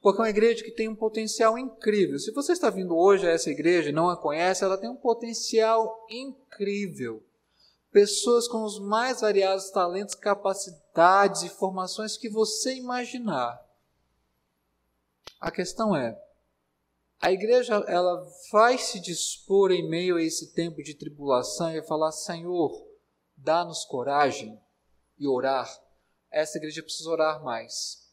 [0.00, 2.18] porque é uma igreja que tem um potencial incrível.
[2.18, 4.96] Se você está vindo hoje a essa igreja e não a conhece, ela tem um
[4.96, 7.24] potencial incrível.
[7.90, 13.60] Pessoas com os mais variados talentos, capacidades e formações que você imaginar.
[15.40, 16.16] A questão é,
[17.20, 22.12] a igreja ela vai se dispor em meio a esse tempo de tribulação e falar:
[22.12, 22.86] Senhor,
[23.36, 24.60] dá-nos coragem
[25.18, 25.68] e orar.
[26.30, 28.07] Essa igreja precisa orar mais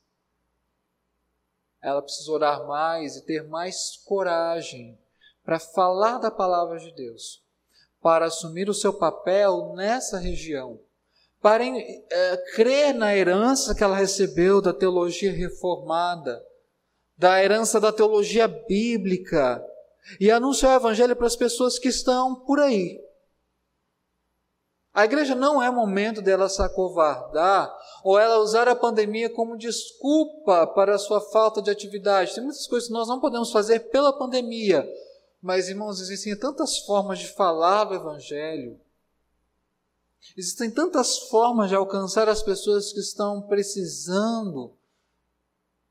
[1.85, 4.97] ela precisa orar mais e ter mais coragem
[5.43, 7.43] para falar da palavra de Deus,
[8.01, 10.79] para assumir o seu papel nessa região,
[11.39, 16.43] para é, crer na herança que ela recebeu da teologia reformada,
[17.15, 19.63] da herança da teologia bíblica,
[20.19, 22.99] e anunciar o evangelho para as pessoas que estão por aí,
[24.95, 27.69] a igreja não é momento dela se acovardar
[28.01, 32.33] ou ela usar a pandemia como desculpa para a sua falta de atividade.
[32.33, 34.89] Tem muitas coisas que nós não podemos fazer pela pandemia,
[35.41, 38.79] Mas, irmãos, existem tantas formas de falar do Evangelho,
[40.35, 44.73] existem tantas formas de alcançar as pessoas que estão precisando,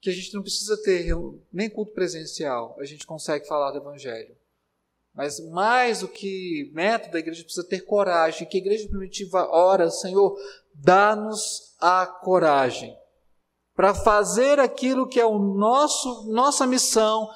[0.01, 1.15] que a gente não precisa ter
[1.53, 4.35] nem culto presencial, a gente consegue falar do Evangelho.
[5.15, 8.49] Mas mais do que método, a igreja precisa ter coragem.
[8.49, 10.37] Que a igreja primitiva ora, Senhor,
[10.75, 12.97] dá-nos a coragem
[13.75, 17.29] para fazer aquilo que é o nosso nossa missão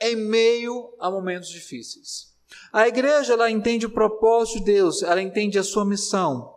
[0.00, 2.34] em meio a momentos difíceis.
[2.72, 6.52] A igreja ela entende o propósito de Deus, ela entende a sua missão.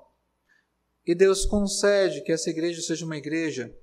[1.06, 3.74] E Deus concede que essa igreja seja uma igreja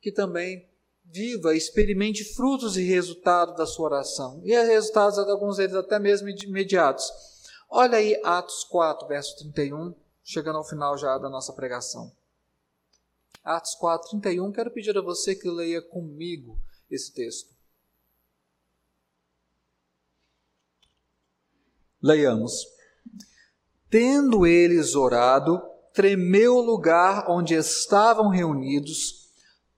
[0.00, 0.68] que também
[1.10, 4.40] viva, experimente frutos e resultados da sua oração.
[4.44, 7.10] E resultados, alguns deles até mesmo imediatos.
[7.70, 12.12] Olha aí Atos 4, verso 31, chegando ao final já da nossa pregação.
[13.44, 16.58] Atos 4, 31, quero pedir a você que leia comigo
[16.90, 17.54] esse texto.
[22.02, 22.66] Leiamos.
[23.90, 25.60] Tendo eles orado,
[25.92, 29.27] tremeu o lugar onde estavam reunidos,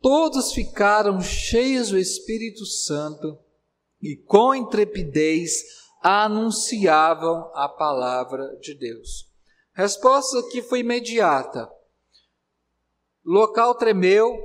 [0.01, 3.39] todos ficaram cheios do Espírito Santo
[4.01, 5.63] e com intrepidez
[6.03, 9.29] anunciavam a palavra de Deus.
[9.75, 11.71] Resposta aqui foi imediata.
[13.25, 14.39] Local tremeu,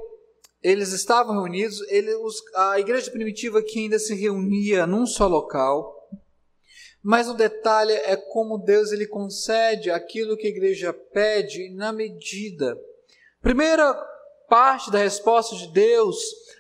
[0.62, 5.94] eles estavam reunidos, ele, os, a igreja primitiva que ainda se reunia num só local.
[7.02, 12.78] Mas o detalhe é como Deus ele concede aquilo que a igreja pede na medida.
[13.42, 13.94] Primeira
[14.56, 16.16] parte da resposta de Deus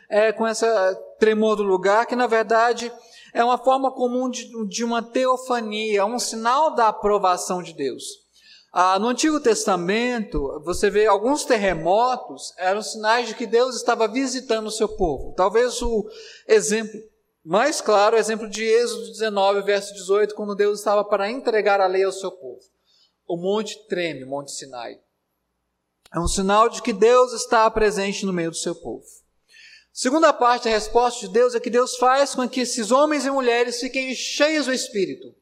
[0.09, 2.91] é com essa tremor do lugar, que na verdade
[3.33, 8.03] é uma forma comum de, de uma teofania, um sinal da aprovação de Deus.
[8.73, 14.67] Ah, no Antigo Testamento, você vê alguns terremotos, eram sinais de que Deus estava visitando
[14.67, 15.33] o seu povo.
[15.33, 16.05] Talvez o
[16.49, 16.99] exemplo
[17.45, 21.79] mais claro é o exemplo de Êxodo 19, verso 18, quando Deus estava para entregar
[21.79, 22.59] a lei ao seu povo.
[23.25, 24.99] O monte treme, o monte Sinai.
[26.15, 29.03] É um sinal de que Deus está presente no meio do seu povo.
[29.91, 33.29] Segunda parte da resposta de Deus é que Deus faz com que esses homens e
[33.29, 35.35] mulheres fiquem cheios do Espírito.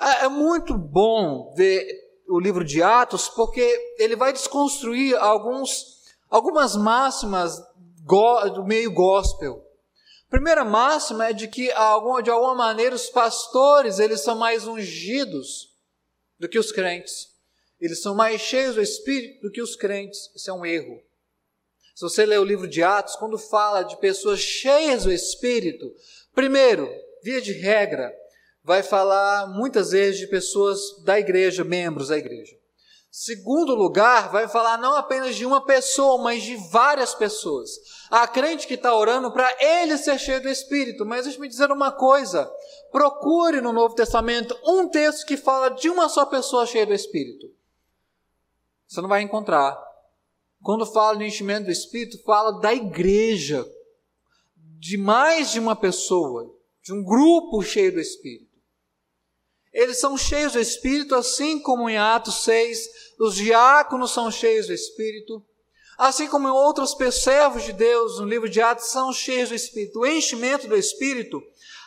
[0.00, 1.86] É, é muito bom ver
[2.26, 3.60] o livro de Atos, porque
[3.98, 7.62] ele vai desconstruir alguns, algumas máximas
[8.54, 9.62] do meio gospel.
[10.26, 15.70] A primeira máxima é de que, de alguma maneira, os pastores eles são mais ungidos
[16.40, 17.33] do que os crentes.
[17.84, 20.30] Eles são mais cheios do Espírito do que os crentes.
[20.34, 21.02] Isso é um erro.
[21.94, 25.92] Se você ler o livro de Atos, quando fala de pessoas cheias do Espírito,
[26.34, 26.88] primeiro,
[27.22, 28.10] via de regra,
[28.62, 32.56] vai falar muitas vezes de pessoas da igreja, membros da igreja.
[33.10, 37.70] Segundo lugar, vai falar não apenas de uma pessoa, mas de várias pessoas.
[38.10, 41.70] Há crente que está orando para ele ser cheio do Espírito, mas deixa me dizer
[41.70, 42.50] uma coisa:
[42.90, 47.52] procure no Novo Testamento um texto que fala de uma só pessoa cheia do Espírito.
[48.94, 49.76] Você não vai encontrar.
[50.62, 53.66] Quando fala de enchimento do Espírito, fala da igreja,
[54.78, 58.54] de mais de uma pessoa, de um grupo cheio do Espírito.
[59.72, 64.72] Eles são cheios do Espírito, assim como em Atos 6, os diáconos são cheios do
[64.72, 65.44] Espírito,
[65.98, 69.98] assim como outros servos de Deus no livro de Atos são cheios do Espírito.
[69.98, 71.42] O enchimento do Espírito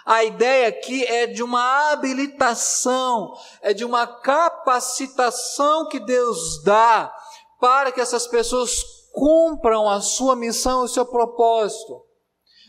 [0.08, 7.14] a ideia aqui é de uma habilitação, é de uma capacitação que Deus dá
[7.60, 8.72] para que essas pessoas
[9.12, 12.06] cumpram a sua missão o seu propósito.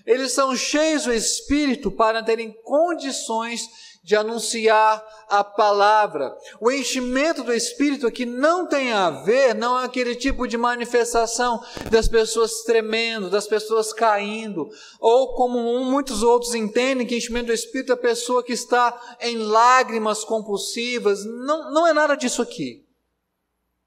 [0.04, 3.68] Eles são cheios do Espírito para terem condições
[4.08, 6.34] de anunciar a palavra.
[6.58, 11.62] O enchimento do Espírito aqui não tem a ver, não é aquele tipo de manifestação
[11.90, 17.92] das pessoas tremendo, das pessoas caindo, ou como muitos outros entendem que enchimento do Espírito
[17.92, 21.26] é a pessoa que está em lágrimas compulsivas.
[21.26, 22.82] Não, não é nada disso aqui.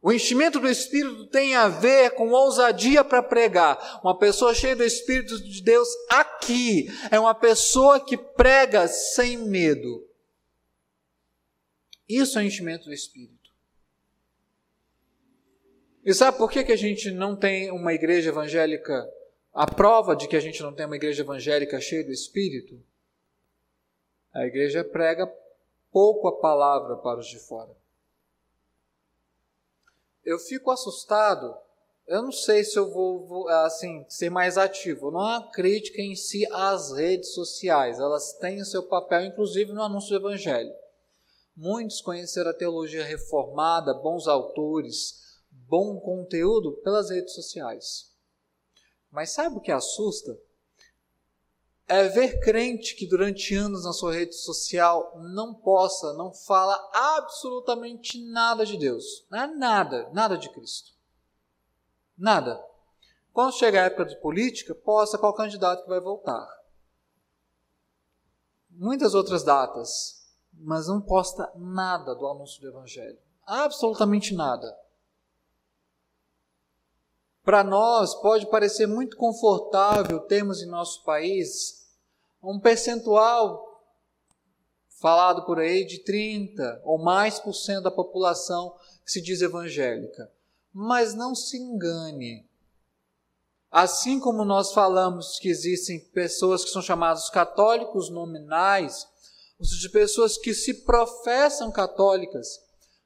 [0.04, 4.00] O enchimento do Espírito tem a ver com ousadia para pregar.
[4.04, 10.11] Uma pessoa cheia do Espírito de Deus aqui é uma pessoa que prega sem medo.
[12.12, 13.52] Isso é enchimento do Espírito.
[16.04, 19.10] E sabe por que, que a gente não tem uma igreja evangélica?
[19.54, 22.84] A prova de que a gente não tem uma igreja evangélica cheia do Espírito?
[24.34, 25.32] A igreja prega
[25.90, 27.72] pouco a palavra para os de fora.
[30.26, 31.56] Eu fico assustado.
[32.08, 35.12] Eu não sei se eu vou, vou assim ser mais ativo.
[35.12, 38.00] Não há crítica em si às redes sociais.
[38.00, 40.74] Elas têm o seu papel, inclusive no anúncio do evangelho.
[41.56, 48.12] Muitos conheceram a teologia reformada, bons autores, bom conteúdo pelas redes sociais.
[49.12, 50.38] Mas sabe o que assusta?
[51.92, 58.18] é ver crente que durante anos na sua rede social não possa, não fala absolutamente
[58.32, 59.28] nada de Deus.
[59.34, 60.94] É nada, nada de Cristo.
[62.18, 62.64] Nada.
[63.34, 66.48] Quando chegar a época de política, posta qual candidato que vai voltar.
[68.70, 70.21] Muitas outras datas,
[70.54, 73.18] mas não posta nada do anúncio do Evangelho.
[73.46, 74.78] Absolutamente nada.
[77.44, 81.90] Para nós, pode parecer muito confortável termos em nosso país
[82.42, 83.72] um percentual
[85.02, 90.32] falado por aí de 30 ou mais por cento da população que se diz evangélica.
[90.72, 92.48] Mas não se engane.
[93.72, 99.08] Assim como nós falamos que existem pessoas que são chamadas católicos nominais,
[99.62, 102.48] ou seja, pessoas que se professam católicas,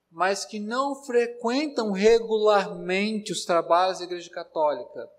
[0.09, 5.09] mas que não frequentam regularmente os trabalhos da Igreja Católica,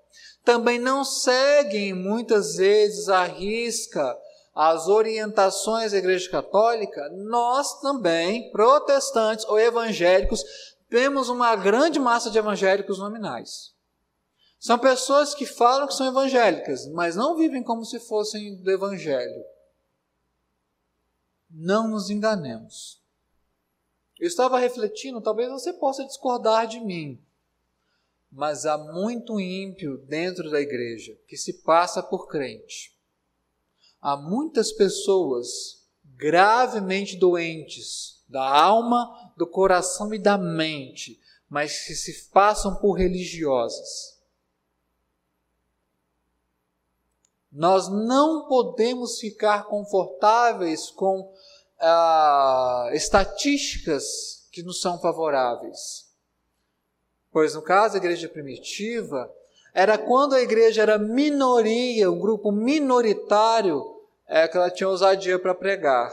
[0.42, 4.18] também não seguem muitas vezes à risca
[4.54, 10.42] as orientações da Igreja Católica, nós também, protestantes ou evangélicos,
[10.88, 13.74] temos uma grande massa de evangélicos nominais.
[14.58, 19.44] São pessoas que falam que são evangélicas, mas não vivem como se fossem do Evangelho.
[21.50, 23.02] Não nos enganemos.
[24.18, 27.22] Eu estava refletindo, talvez você possa discordar de mim,
[28.30, 32.96] mas há muito ímpio dentro da igreja que se passa por crente.
[34.00, 42.30] Há muitas pessoas gravemente doentes da alma, do coração e da mente, mas que se
[42.30, 44.16] passam por religiosas.
[47.52, 51.32] Nós não podemos ficar confortáveis com
[51.80, 56.06] ah, estatísticas que nos são favoráveis.
[57.30, 59.30] Pois no caso da igreja primitiva,
[59.74, 63.84] era quando a igreja era minoria, um grupo minoritário,
[64.26, 66.10] é que ela tinha ousadia para pregar.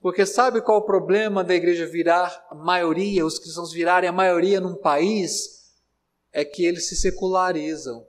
[0.00, 4.74] Porque sabe qual o problema da igreja virar maioria, os cristãos virarem a maioria num
[4.74, 5.72] país?
[6.32, 8.04] É que eles se secularizam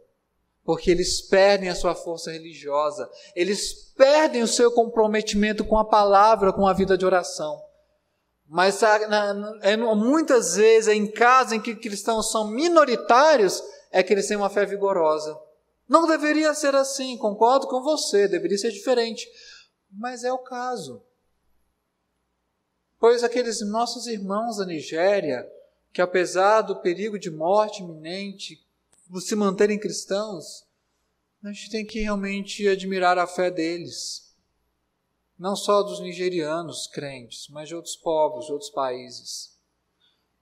[0.65, 6.51] porque eles perdem a sua força religiosa, eles perdem o seu comprometimento com a palavra,
[6.51, 7.63] com a vida de oração.
[8.47, 8.81] Mas
[9.61, 14.49] é, muitas vezes, em casos em que cristãos são minoritários, é que eles têm uma
[14.49, 15.39] fé vigorosa.
[15.87, 19.27] Não deveria ser assim, concordo com você, deveria ser diferente.
[19.91, 21.03] Mas é o caso.
[22.99, 25.47] Pois aqueles nossos irmãos da Nigéria,
[25.93, 28.64] que apesar do perigo de morte iminente,
[29.19, 30.65] se manterem cristãos,
[31.43, 34.35] a gente tem que realmente admirar a fé deles.
[35.37, 39.59] Não só dos nigerianos crentes, mas de outros povos, de outros países.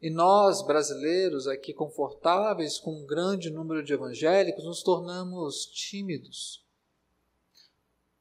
[0.02, 6.66] E nós, brasileiros, aqui confortáveis com um grande número de evangélicos, nos tornamos tímidos.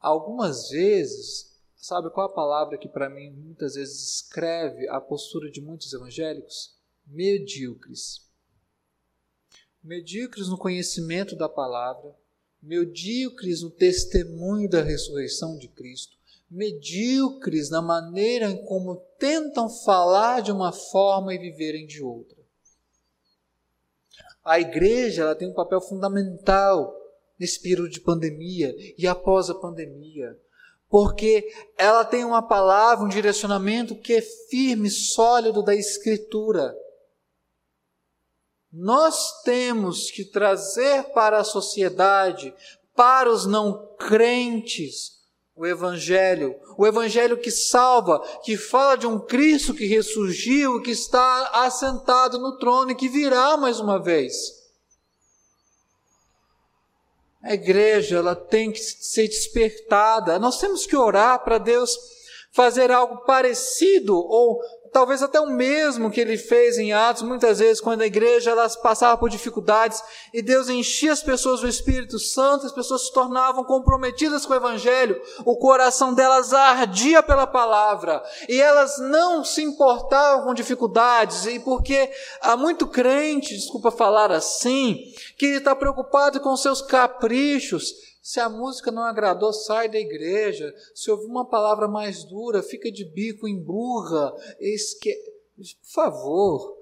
[0.01, 5.61] Algumas vezes, sabe qual a palavra que para mim muitas vezes escreve a postura de
[5.61, 6.77] muitos evangélicos?
[7.07, 8.32] Medíocres
[9.83, 12.15] medíocres no conhecimento da palavra,
[12.63, 16.17] medíocres no testemunho da ressurreição de Cristo,
[16.49, 22.41] medíocres na maneira em como tentam falar de uma forma e viverem de outra.
[24.45, 26.95] A igreja ela tem um papel fundamental
[27.39, 30.39] nesse período de pandemia e após a pandemia,
[30.89, 36.77] porque ela tem uma palavra, um direcionamento que é firme, sólido da Escritura
[38.73, 42.55] nós temos que trazer para a sociedade,
[42.97, 45.21] para os não crentes,
[45.55, 51.51] o Evangelho, o Evangelho que salva, que fala de um Cristo que ressurgiu, que está
[51.65, 54.35] assentado no trono e que virá mais uma vez.
[57.43, 60.39] A igreja ela tem que ser despertada.
[60.39, 61.99] Nós temos que orar para Deus
[62.53, 64.61] fazer algo parecido ou
[64.93, 68.77] talvez até o mesmo que ele fez em Atos, muitas vezes, quando a igreja elas
[68.77, 73.65] passava por dificuldades e Deus enchia as pessoas do Espírito Santo, as pessoas se tornavam
[73.65, 80.45] comprometidas com o Evangelho, o coração delas ardia pela palavra e elas não se importavam
[80.45, 84.99] com dificuldades, e porque há muito crente, desculpa falar assim,
[85.39, 90.73] que está preocupado com seus caprichos, se a música não agradou, sai da igreja.
[90.95, 94.33] Se ouvir uma palavra mais dura, fica de bico, emburra.
[94.61, 95.13] Esque...
[95.57, 96.79] Por favor,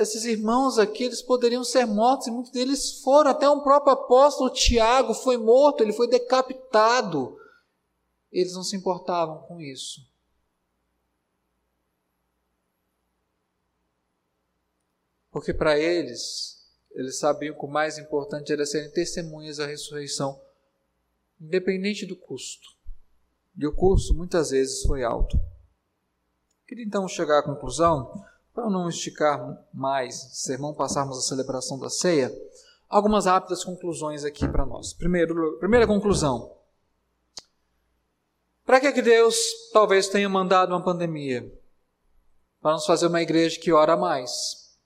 [0.00, 3.32] esses irmãos aqui, eles poderiam ser mortos, e muitos deles foram.
[3.32, 7.36] Até um próprio apóstolo Tiago foi morto, ele foi decapitado.
[8.30, 10.00] Eles não se importavam com isso.
[15.32, 20.40] Porque para eles, eles sabiam que o mais importante era serem testemunhas da ressurreição
[21.42, 22.68] independente do custo.
[23.56, 25.38] E o custo muitas vezes foi alto.
[26.66, 28.24] Queria então chegar à conclusão,
[28.54, 32.32] para não esticar mais sermão, passarmos a celebração da ceia,
[32.88, 34.94] algumas rápidas conclusões aqui para nós.
[34.94, 36.56] Primeiro, primeira conclusão.
[38.64, 39.36] Para que, que Deus
[39.72, 41.52] talvez tenha mandado uma pandemia?
[42.60, 44.78] Para nos fazer uma igreja que ora mais.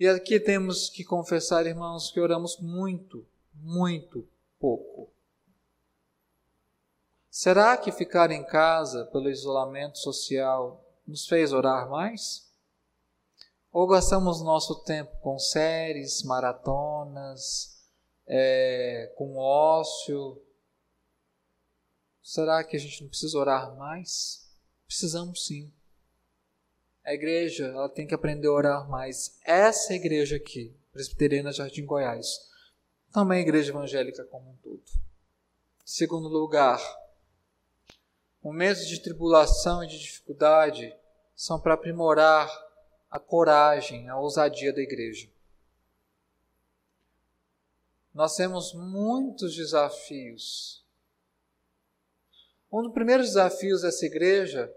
[0.00, 3.24] E aqui temos que confessar, irmãos, que oramos muito,
[3.54, 4.26] muito
[4.58, 5.13] pouco.
[7.36, 12.48] Será que ficar em casa pelo isolamento social nos fez orar mais?
[13.72, 17.90] Ou gastamos nosso tempo com séries, maratonas,
[18.24, 20.40] é, com ócio?
[22.22, 24.48] Será que a gente não precisa orar mais?
[24.86, 25.72] Precisamos sim.
[27.04, 29.36] A igreja ela tem que aprender a orar mais.
[29.44, 32.28] Essa igreja aqui, Presbiteriana Jardim Goiás,
[33.12, 34.84] também a igreja evangélica como um todo.
[35.84, 36.80] Segundo lugar,
[38.44, 40.94] Momentos de tribulação e de dificuldade
[41.34, 42.46] são para aprimorar
[43.10, 45.30] a coragem, a ousadia da igreja.
[48.12, 50.84] Nós temos muitos desafios.
[52.70, 54.70] Um dos primeiros desafios dessa igreja,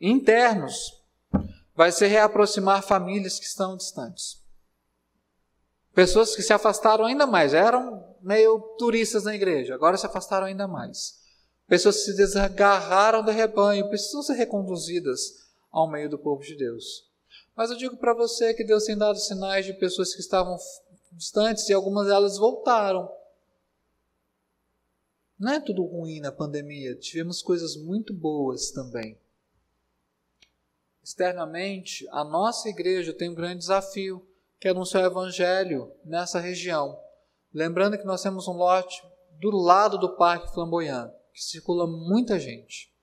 [0.00, 1.00] internos,
[1.72, 4.42] vai ser reaproximar famílias que estão distantes.
[5.94, 10.66] Pessoas que se afastaram ainda mais, eram meio turistas na igreja, agora se afastaram ainda
[10.66, 11.23] mais.
[11.66, 17.10] Pessoas se desgarraram do rebanho precisam ser reconduzidas ao meio do povo de Deus.
[17.56, 20.56] Mas eu digo para você que Deus tem dado sinais de pessoas que estavam
[21.12, 23.10] distantes e algumas delas voltaram.
[25.38, 29.18] Não é tudo ruim na pandemia, tivemos coisas muito boas também.
[31.02, 34.26] Externamente, a nossa igreja tem um grande desafio,
[34.60, 36.98] que é anunciar o evangelho nessa região.
[37.52, 39.02] Lembrando que nós temos um lote
[39.38, 42.94] do lado do Parque Flamboyant que circula muita gente.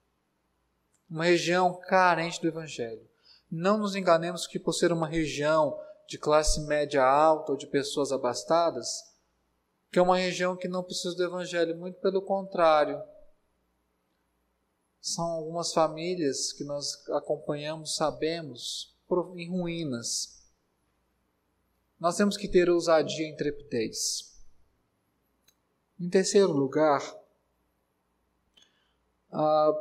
[1.09, 3.05] Uma região carente do Evangelho.
[3.51, 5.77] Não nos enganemos que, por ser uma região
[6.07, 9.03] de classe média alta ou de pessoas abastadas,
[9.91, 13.03] que é uma região que não precisa do Evangelho, muito pelo contrário.
[15.01, 18.95] São algumas famílias que nós acompanhamos, sabemos,
[19.35, 20.41] em ruínas.
[21.99, 24.33] Nós temos que ter ousadia e intrepidez.
[25.99, 27.20] Em terceiro lugar,
[29.31, 29.73] ah,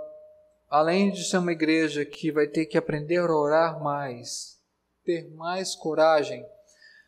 [0.69, 4.61] além de ser uma igreja que vai ter que aprender a orar mais,
[5.05, 6.47] ter mais coragem,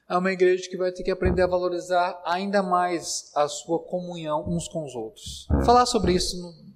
[0.08, 4.44] é uma igreja que vai ter que aprender a valorizar ainda mais a sua comunhão
[4.46, 5.46] uns com os outros.
[5.48, 6.72] Vou falar sobre isso no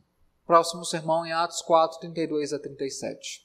[0.46, 3.44] próximo sermão em Atos 4, 32 a 37.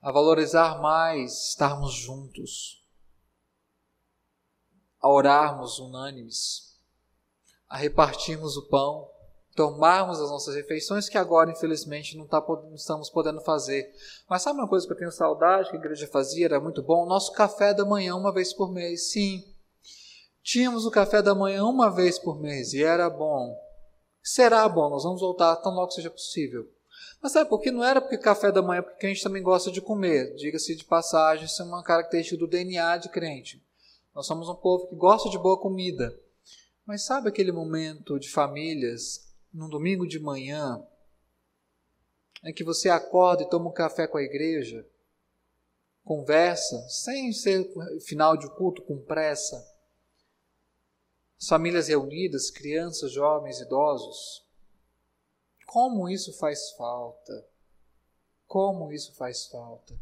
[0.00, 2.82] A valorizar mais estarmos juntos,
[4.98, 6.78] a orarmos unânimes,
[7.68, 9.10] a repartirmos o pão,
[9.54, 13.92] tomarmos as nossas refeições, que agora, infelizmente, não, tá, não, estamos podendo fazer.
[14.28, 16.46] Mas sabe uma coisa que eu tenho saudade que a igreja fazia?
[16.46, 17.06] Era muito bom?
[17.06, 19.10] Nosso café da manhã, uma vez por mês.
[19.10, 19.44] Sim,
[20.42, 23.56] tínhamos o café da manhã uma vez por mês e era bom.
[24.22, 26.68] Será bom, nós vamos voltar tão logo seja possível.
[27.22, 27.70] Mas sabe por que?
[27.70, 30.34] Não era porque café da manhã, porque a gente também gosta de comer.
[30.36, 33.62] Diga-se de passagem, isso é uma característica do DNA de crente.
[34.14, 36.18] Nós somos um povo que gosta de boa comida.
[36.86, 40.84] Mas sabe aquele momento de famílias num domingo de manhã,
[42.44, 44.86] em que você acorda e toma um café com a igreja,
[46.04, 47.70] conversa, sem ser
[48.00, 49.56] final de culto com pressa,
[51.40, 54.46] as famílias reunidas, crianças, jovens, idosos.
[55.66, 57.46] Como isso faz falta?
[58.46, 59.98] Como isso faz falta?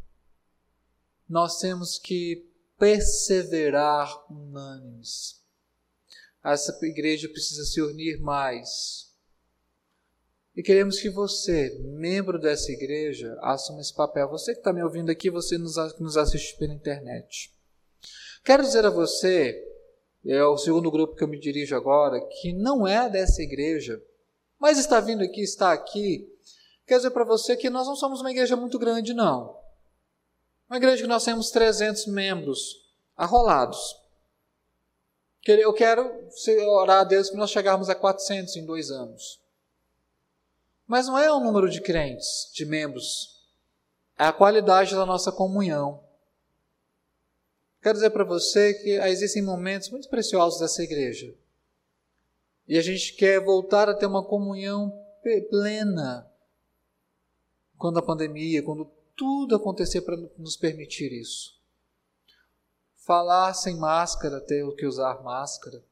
[1.27, 5.41] Nós temos que perseverar unânimes.
[6.43, 9.08] Essa igreja precisa se unir mais
[10.59, 14.27] e queremos que você, membro dessa igreja, assuma esse papel.
[14.27, 17.49] Você que está me ouvindo aqui, você nos, nos assiste pela internet.
[18.43, 19.57] Quero dizer a você,
[20.25, 24.03] é o segundo grupo que eu me dirijo agora, que não é dessa igreja,
[24.59, 26.29] mas está vindo aqui, está aqui.
[26.85, 29.57] Quero dizer para você que nós não somos uma igreja muito grande, não.
[30.69, 32.85] Uma igreja que nós temos 300 membros
[33.15, 33.95] arrolados.
[35.47, 36.11] Eu quero
[36.81, 39.39] orar a Deus que nós chegarmos a 400 em dois anos.
[40.89, 43.45] Mas não é o número de crentes, de membros,
[44.17, 46.03] é a qualidade da nossa comunhão.
[47.79, 51.31] Quero dizer para você que existem momentos muito preciosos dessa igreja.
[52.67, 54.91] E a gente quer voltar a ter uma comunhão
[55.51, 56.27] plena
[57.77, 61.61] quando a pandemia, quando tudo acontecer para nos permitir isso.
[62.95, 65.83] Falar sem máscara, ter que usar máscara.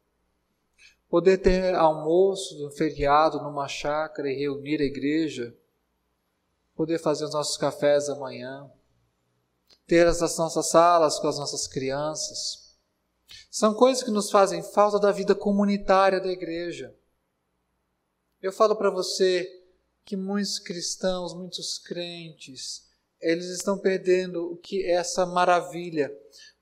[1.10, 5.56] Poder ter almoço no feriado, numa chácara e reunir a igreja,
[6.76, 8.70] poder fazer os nossos cafés da manhã,
[9.86, 12.76] ter as nossas salas com as nossas crianças.
[13.50, 16.96] São coisas que nos fazem falta da vida comunitária da igreja.
[18.42, 19.50] Eu falo para você
[20.06, 22.88] que muitos cristãos, muitos crentes,
[23.20, 26.16] eles estão perdendo o que é essa maravilha,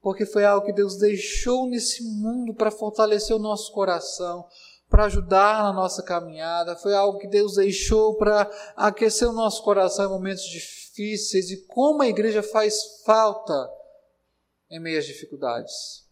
[0.06, 4.47] porque foi algo que Deus deixou nesse mundo para fortalecer o nosso coração,
[4.88, 10.06] para ajudar na nossa caminhada, foi algo que Deus deixou para aquecer o nosso coração
[10.06, 11.49] em momentos difíceis.
[11.49, 13.68] E como a igreja faz falta
[14.70, 16.08] em meio às dificuldades.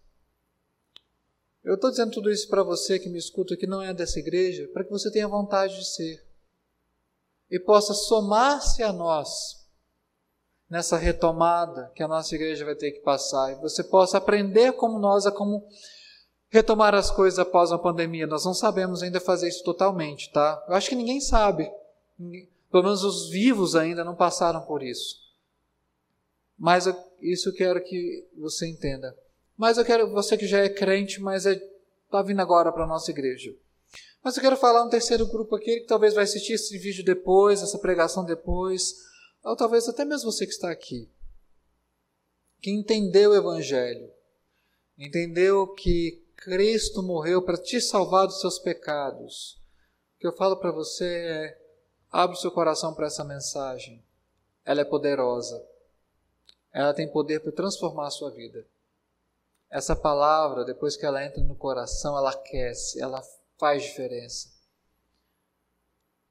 [1.64, 4.68] Eu estou dizendo tudo isso para você que me escuta, que não é dessa igreja,
[4.74, 6.26] para que você tenha vontade de ser.
[7.48, 9.63] E possa somar-se a nós
[10.74, 14.98] nessa retomada que a nossa igreja vai ter que passar e você possa aprender como
[14.98, 15.64] nós a como
[16.50, 18.26] retomar as coisas após a pandemia.
[18.26, 20.66] Nós não sabemos ainda fazer isso totalmente, tá?
[20.68, 21.72] Eu acho que ninguém sabe.
[22.72, 25.18] Pelo menos os vivos ainda não passaram por isso.
[26.58, 26.86] Mas
[27.22, 29.16] isso eu quero que você entenda.
[29.56, 31.70] Mas eu quero você que já é crente, mas está é,
[32.10, 33.54] tá vindo agora para a nossa igreja.
[34.24, 37.62] Mas eu quero falar um terceiro grupo aqui que talvez vai assistir esse vídeo depois,
[37.62, 39.13] essa pregação depois,
[39.44, 41.10] ou talvez até mesmo você que está aqui,
[42.62, 44.10] que entendeu o Evangelho,
[44.98, 49.62] entendeu que Cristo morreu para te salvar dos seus pecados.
[50.16, 51.62] O que eu falo para você é:
[52.10, 54.04] abre o seu coração para essa mensagem.
[54.66, 55.62] Ela é poderosa.
[56.72, 58.66] Ela tem poder para transformar a sua vida.
[59.70, 63.22] Essa palavra, depois que ela entra no coração, ela aquece, ela
[63.58, 64.53] faz diferença.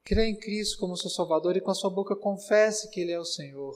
[0.05, 3.21] Crê em Cristo como seu Salvador e com a sua boca confesse que Ele é
[3.21, 3.75] o Senhor.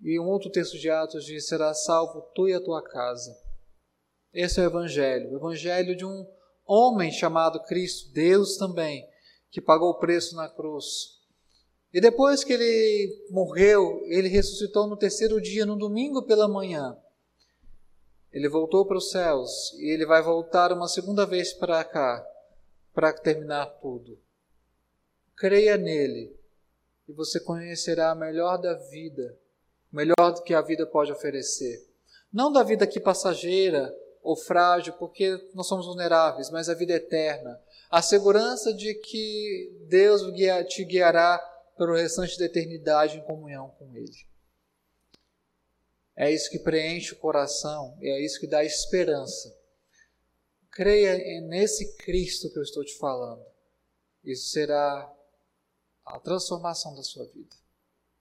[0.00, 3.36] E um outro texto de Atos diz: Será salvo tu e a tua casa.
[4.32, 6.26] Esse é o Evangelho, o Evangelho de um
[6.66, 9.08] homem chamado Cristo, Deus também,
[9.50, 11.16] que pagou o preço na cruz.
[11.94, 16.94] E depois que ele morreu, ele ressuscitou no terceiro dia, no domingo pela manhã.
[18.30, 22.22] Ele voltou para os céus e ele vai voltar uma segunda vez para cá
[22.92, 24.25] para terminar tudo.
[25.36, 26.34] Creia nele
[27.06, 29.38] e você conhecerá a melhor da vida,
[29.92, 31.86] melhor do que a vida pode oferecer.
[32.32, 37.60] Não da vida aqui passageira ou frágil, porque nós somos vulneráveis, mas a vida eterna.
[37.88, 40.22] A segurança de que Deus
[40.68, 41.38] te guiará
[41.76, 44.26] pelo restante da eternidade em comunhão com Ele.
[46.16, 49.54] É isso que preenche o coração, é isso que dá esperança.
[50.70, 53.44] Creia nesse Cristo que eu estou te falando.
[54.24, 55.15] Isso será
[56.06, 57.56] a transformação da sua vida.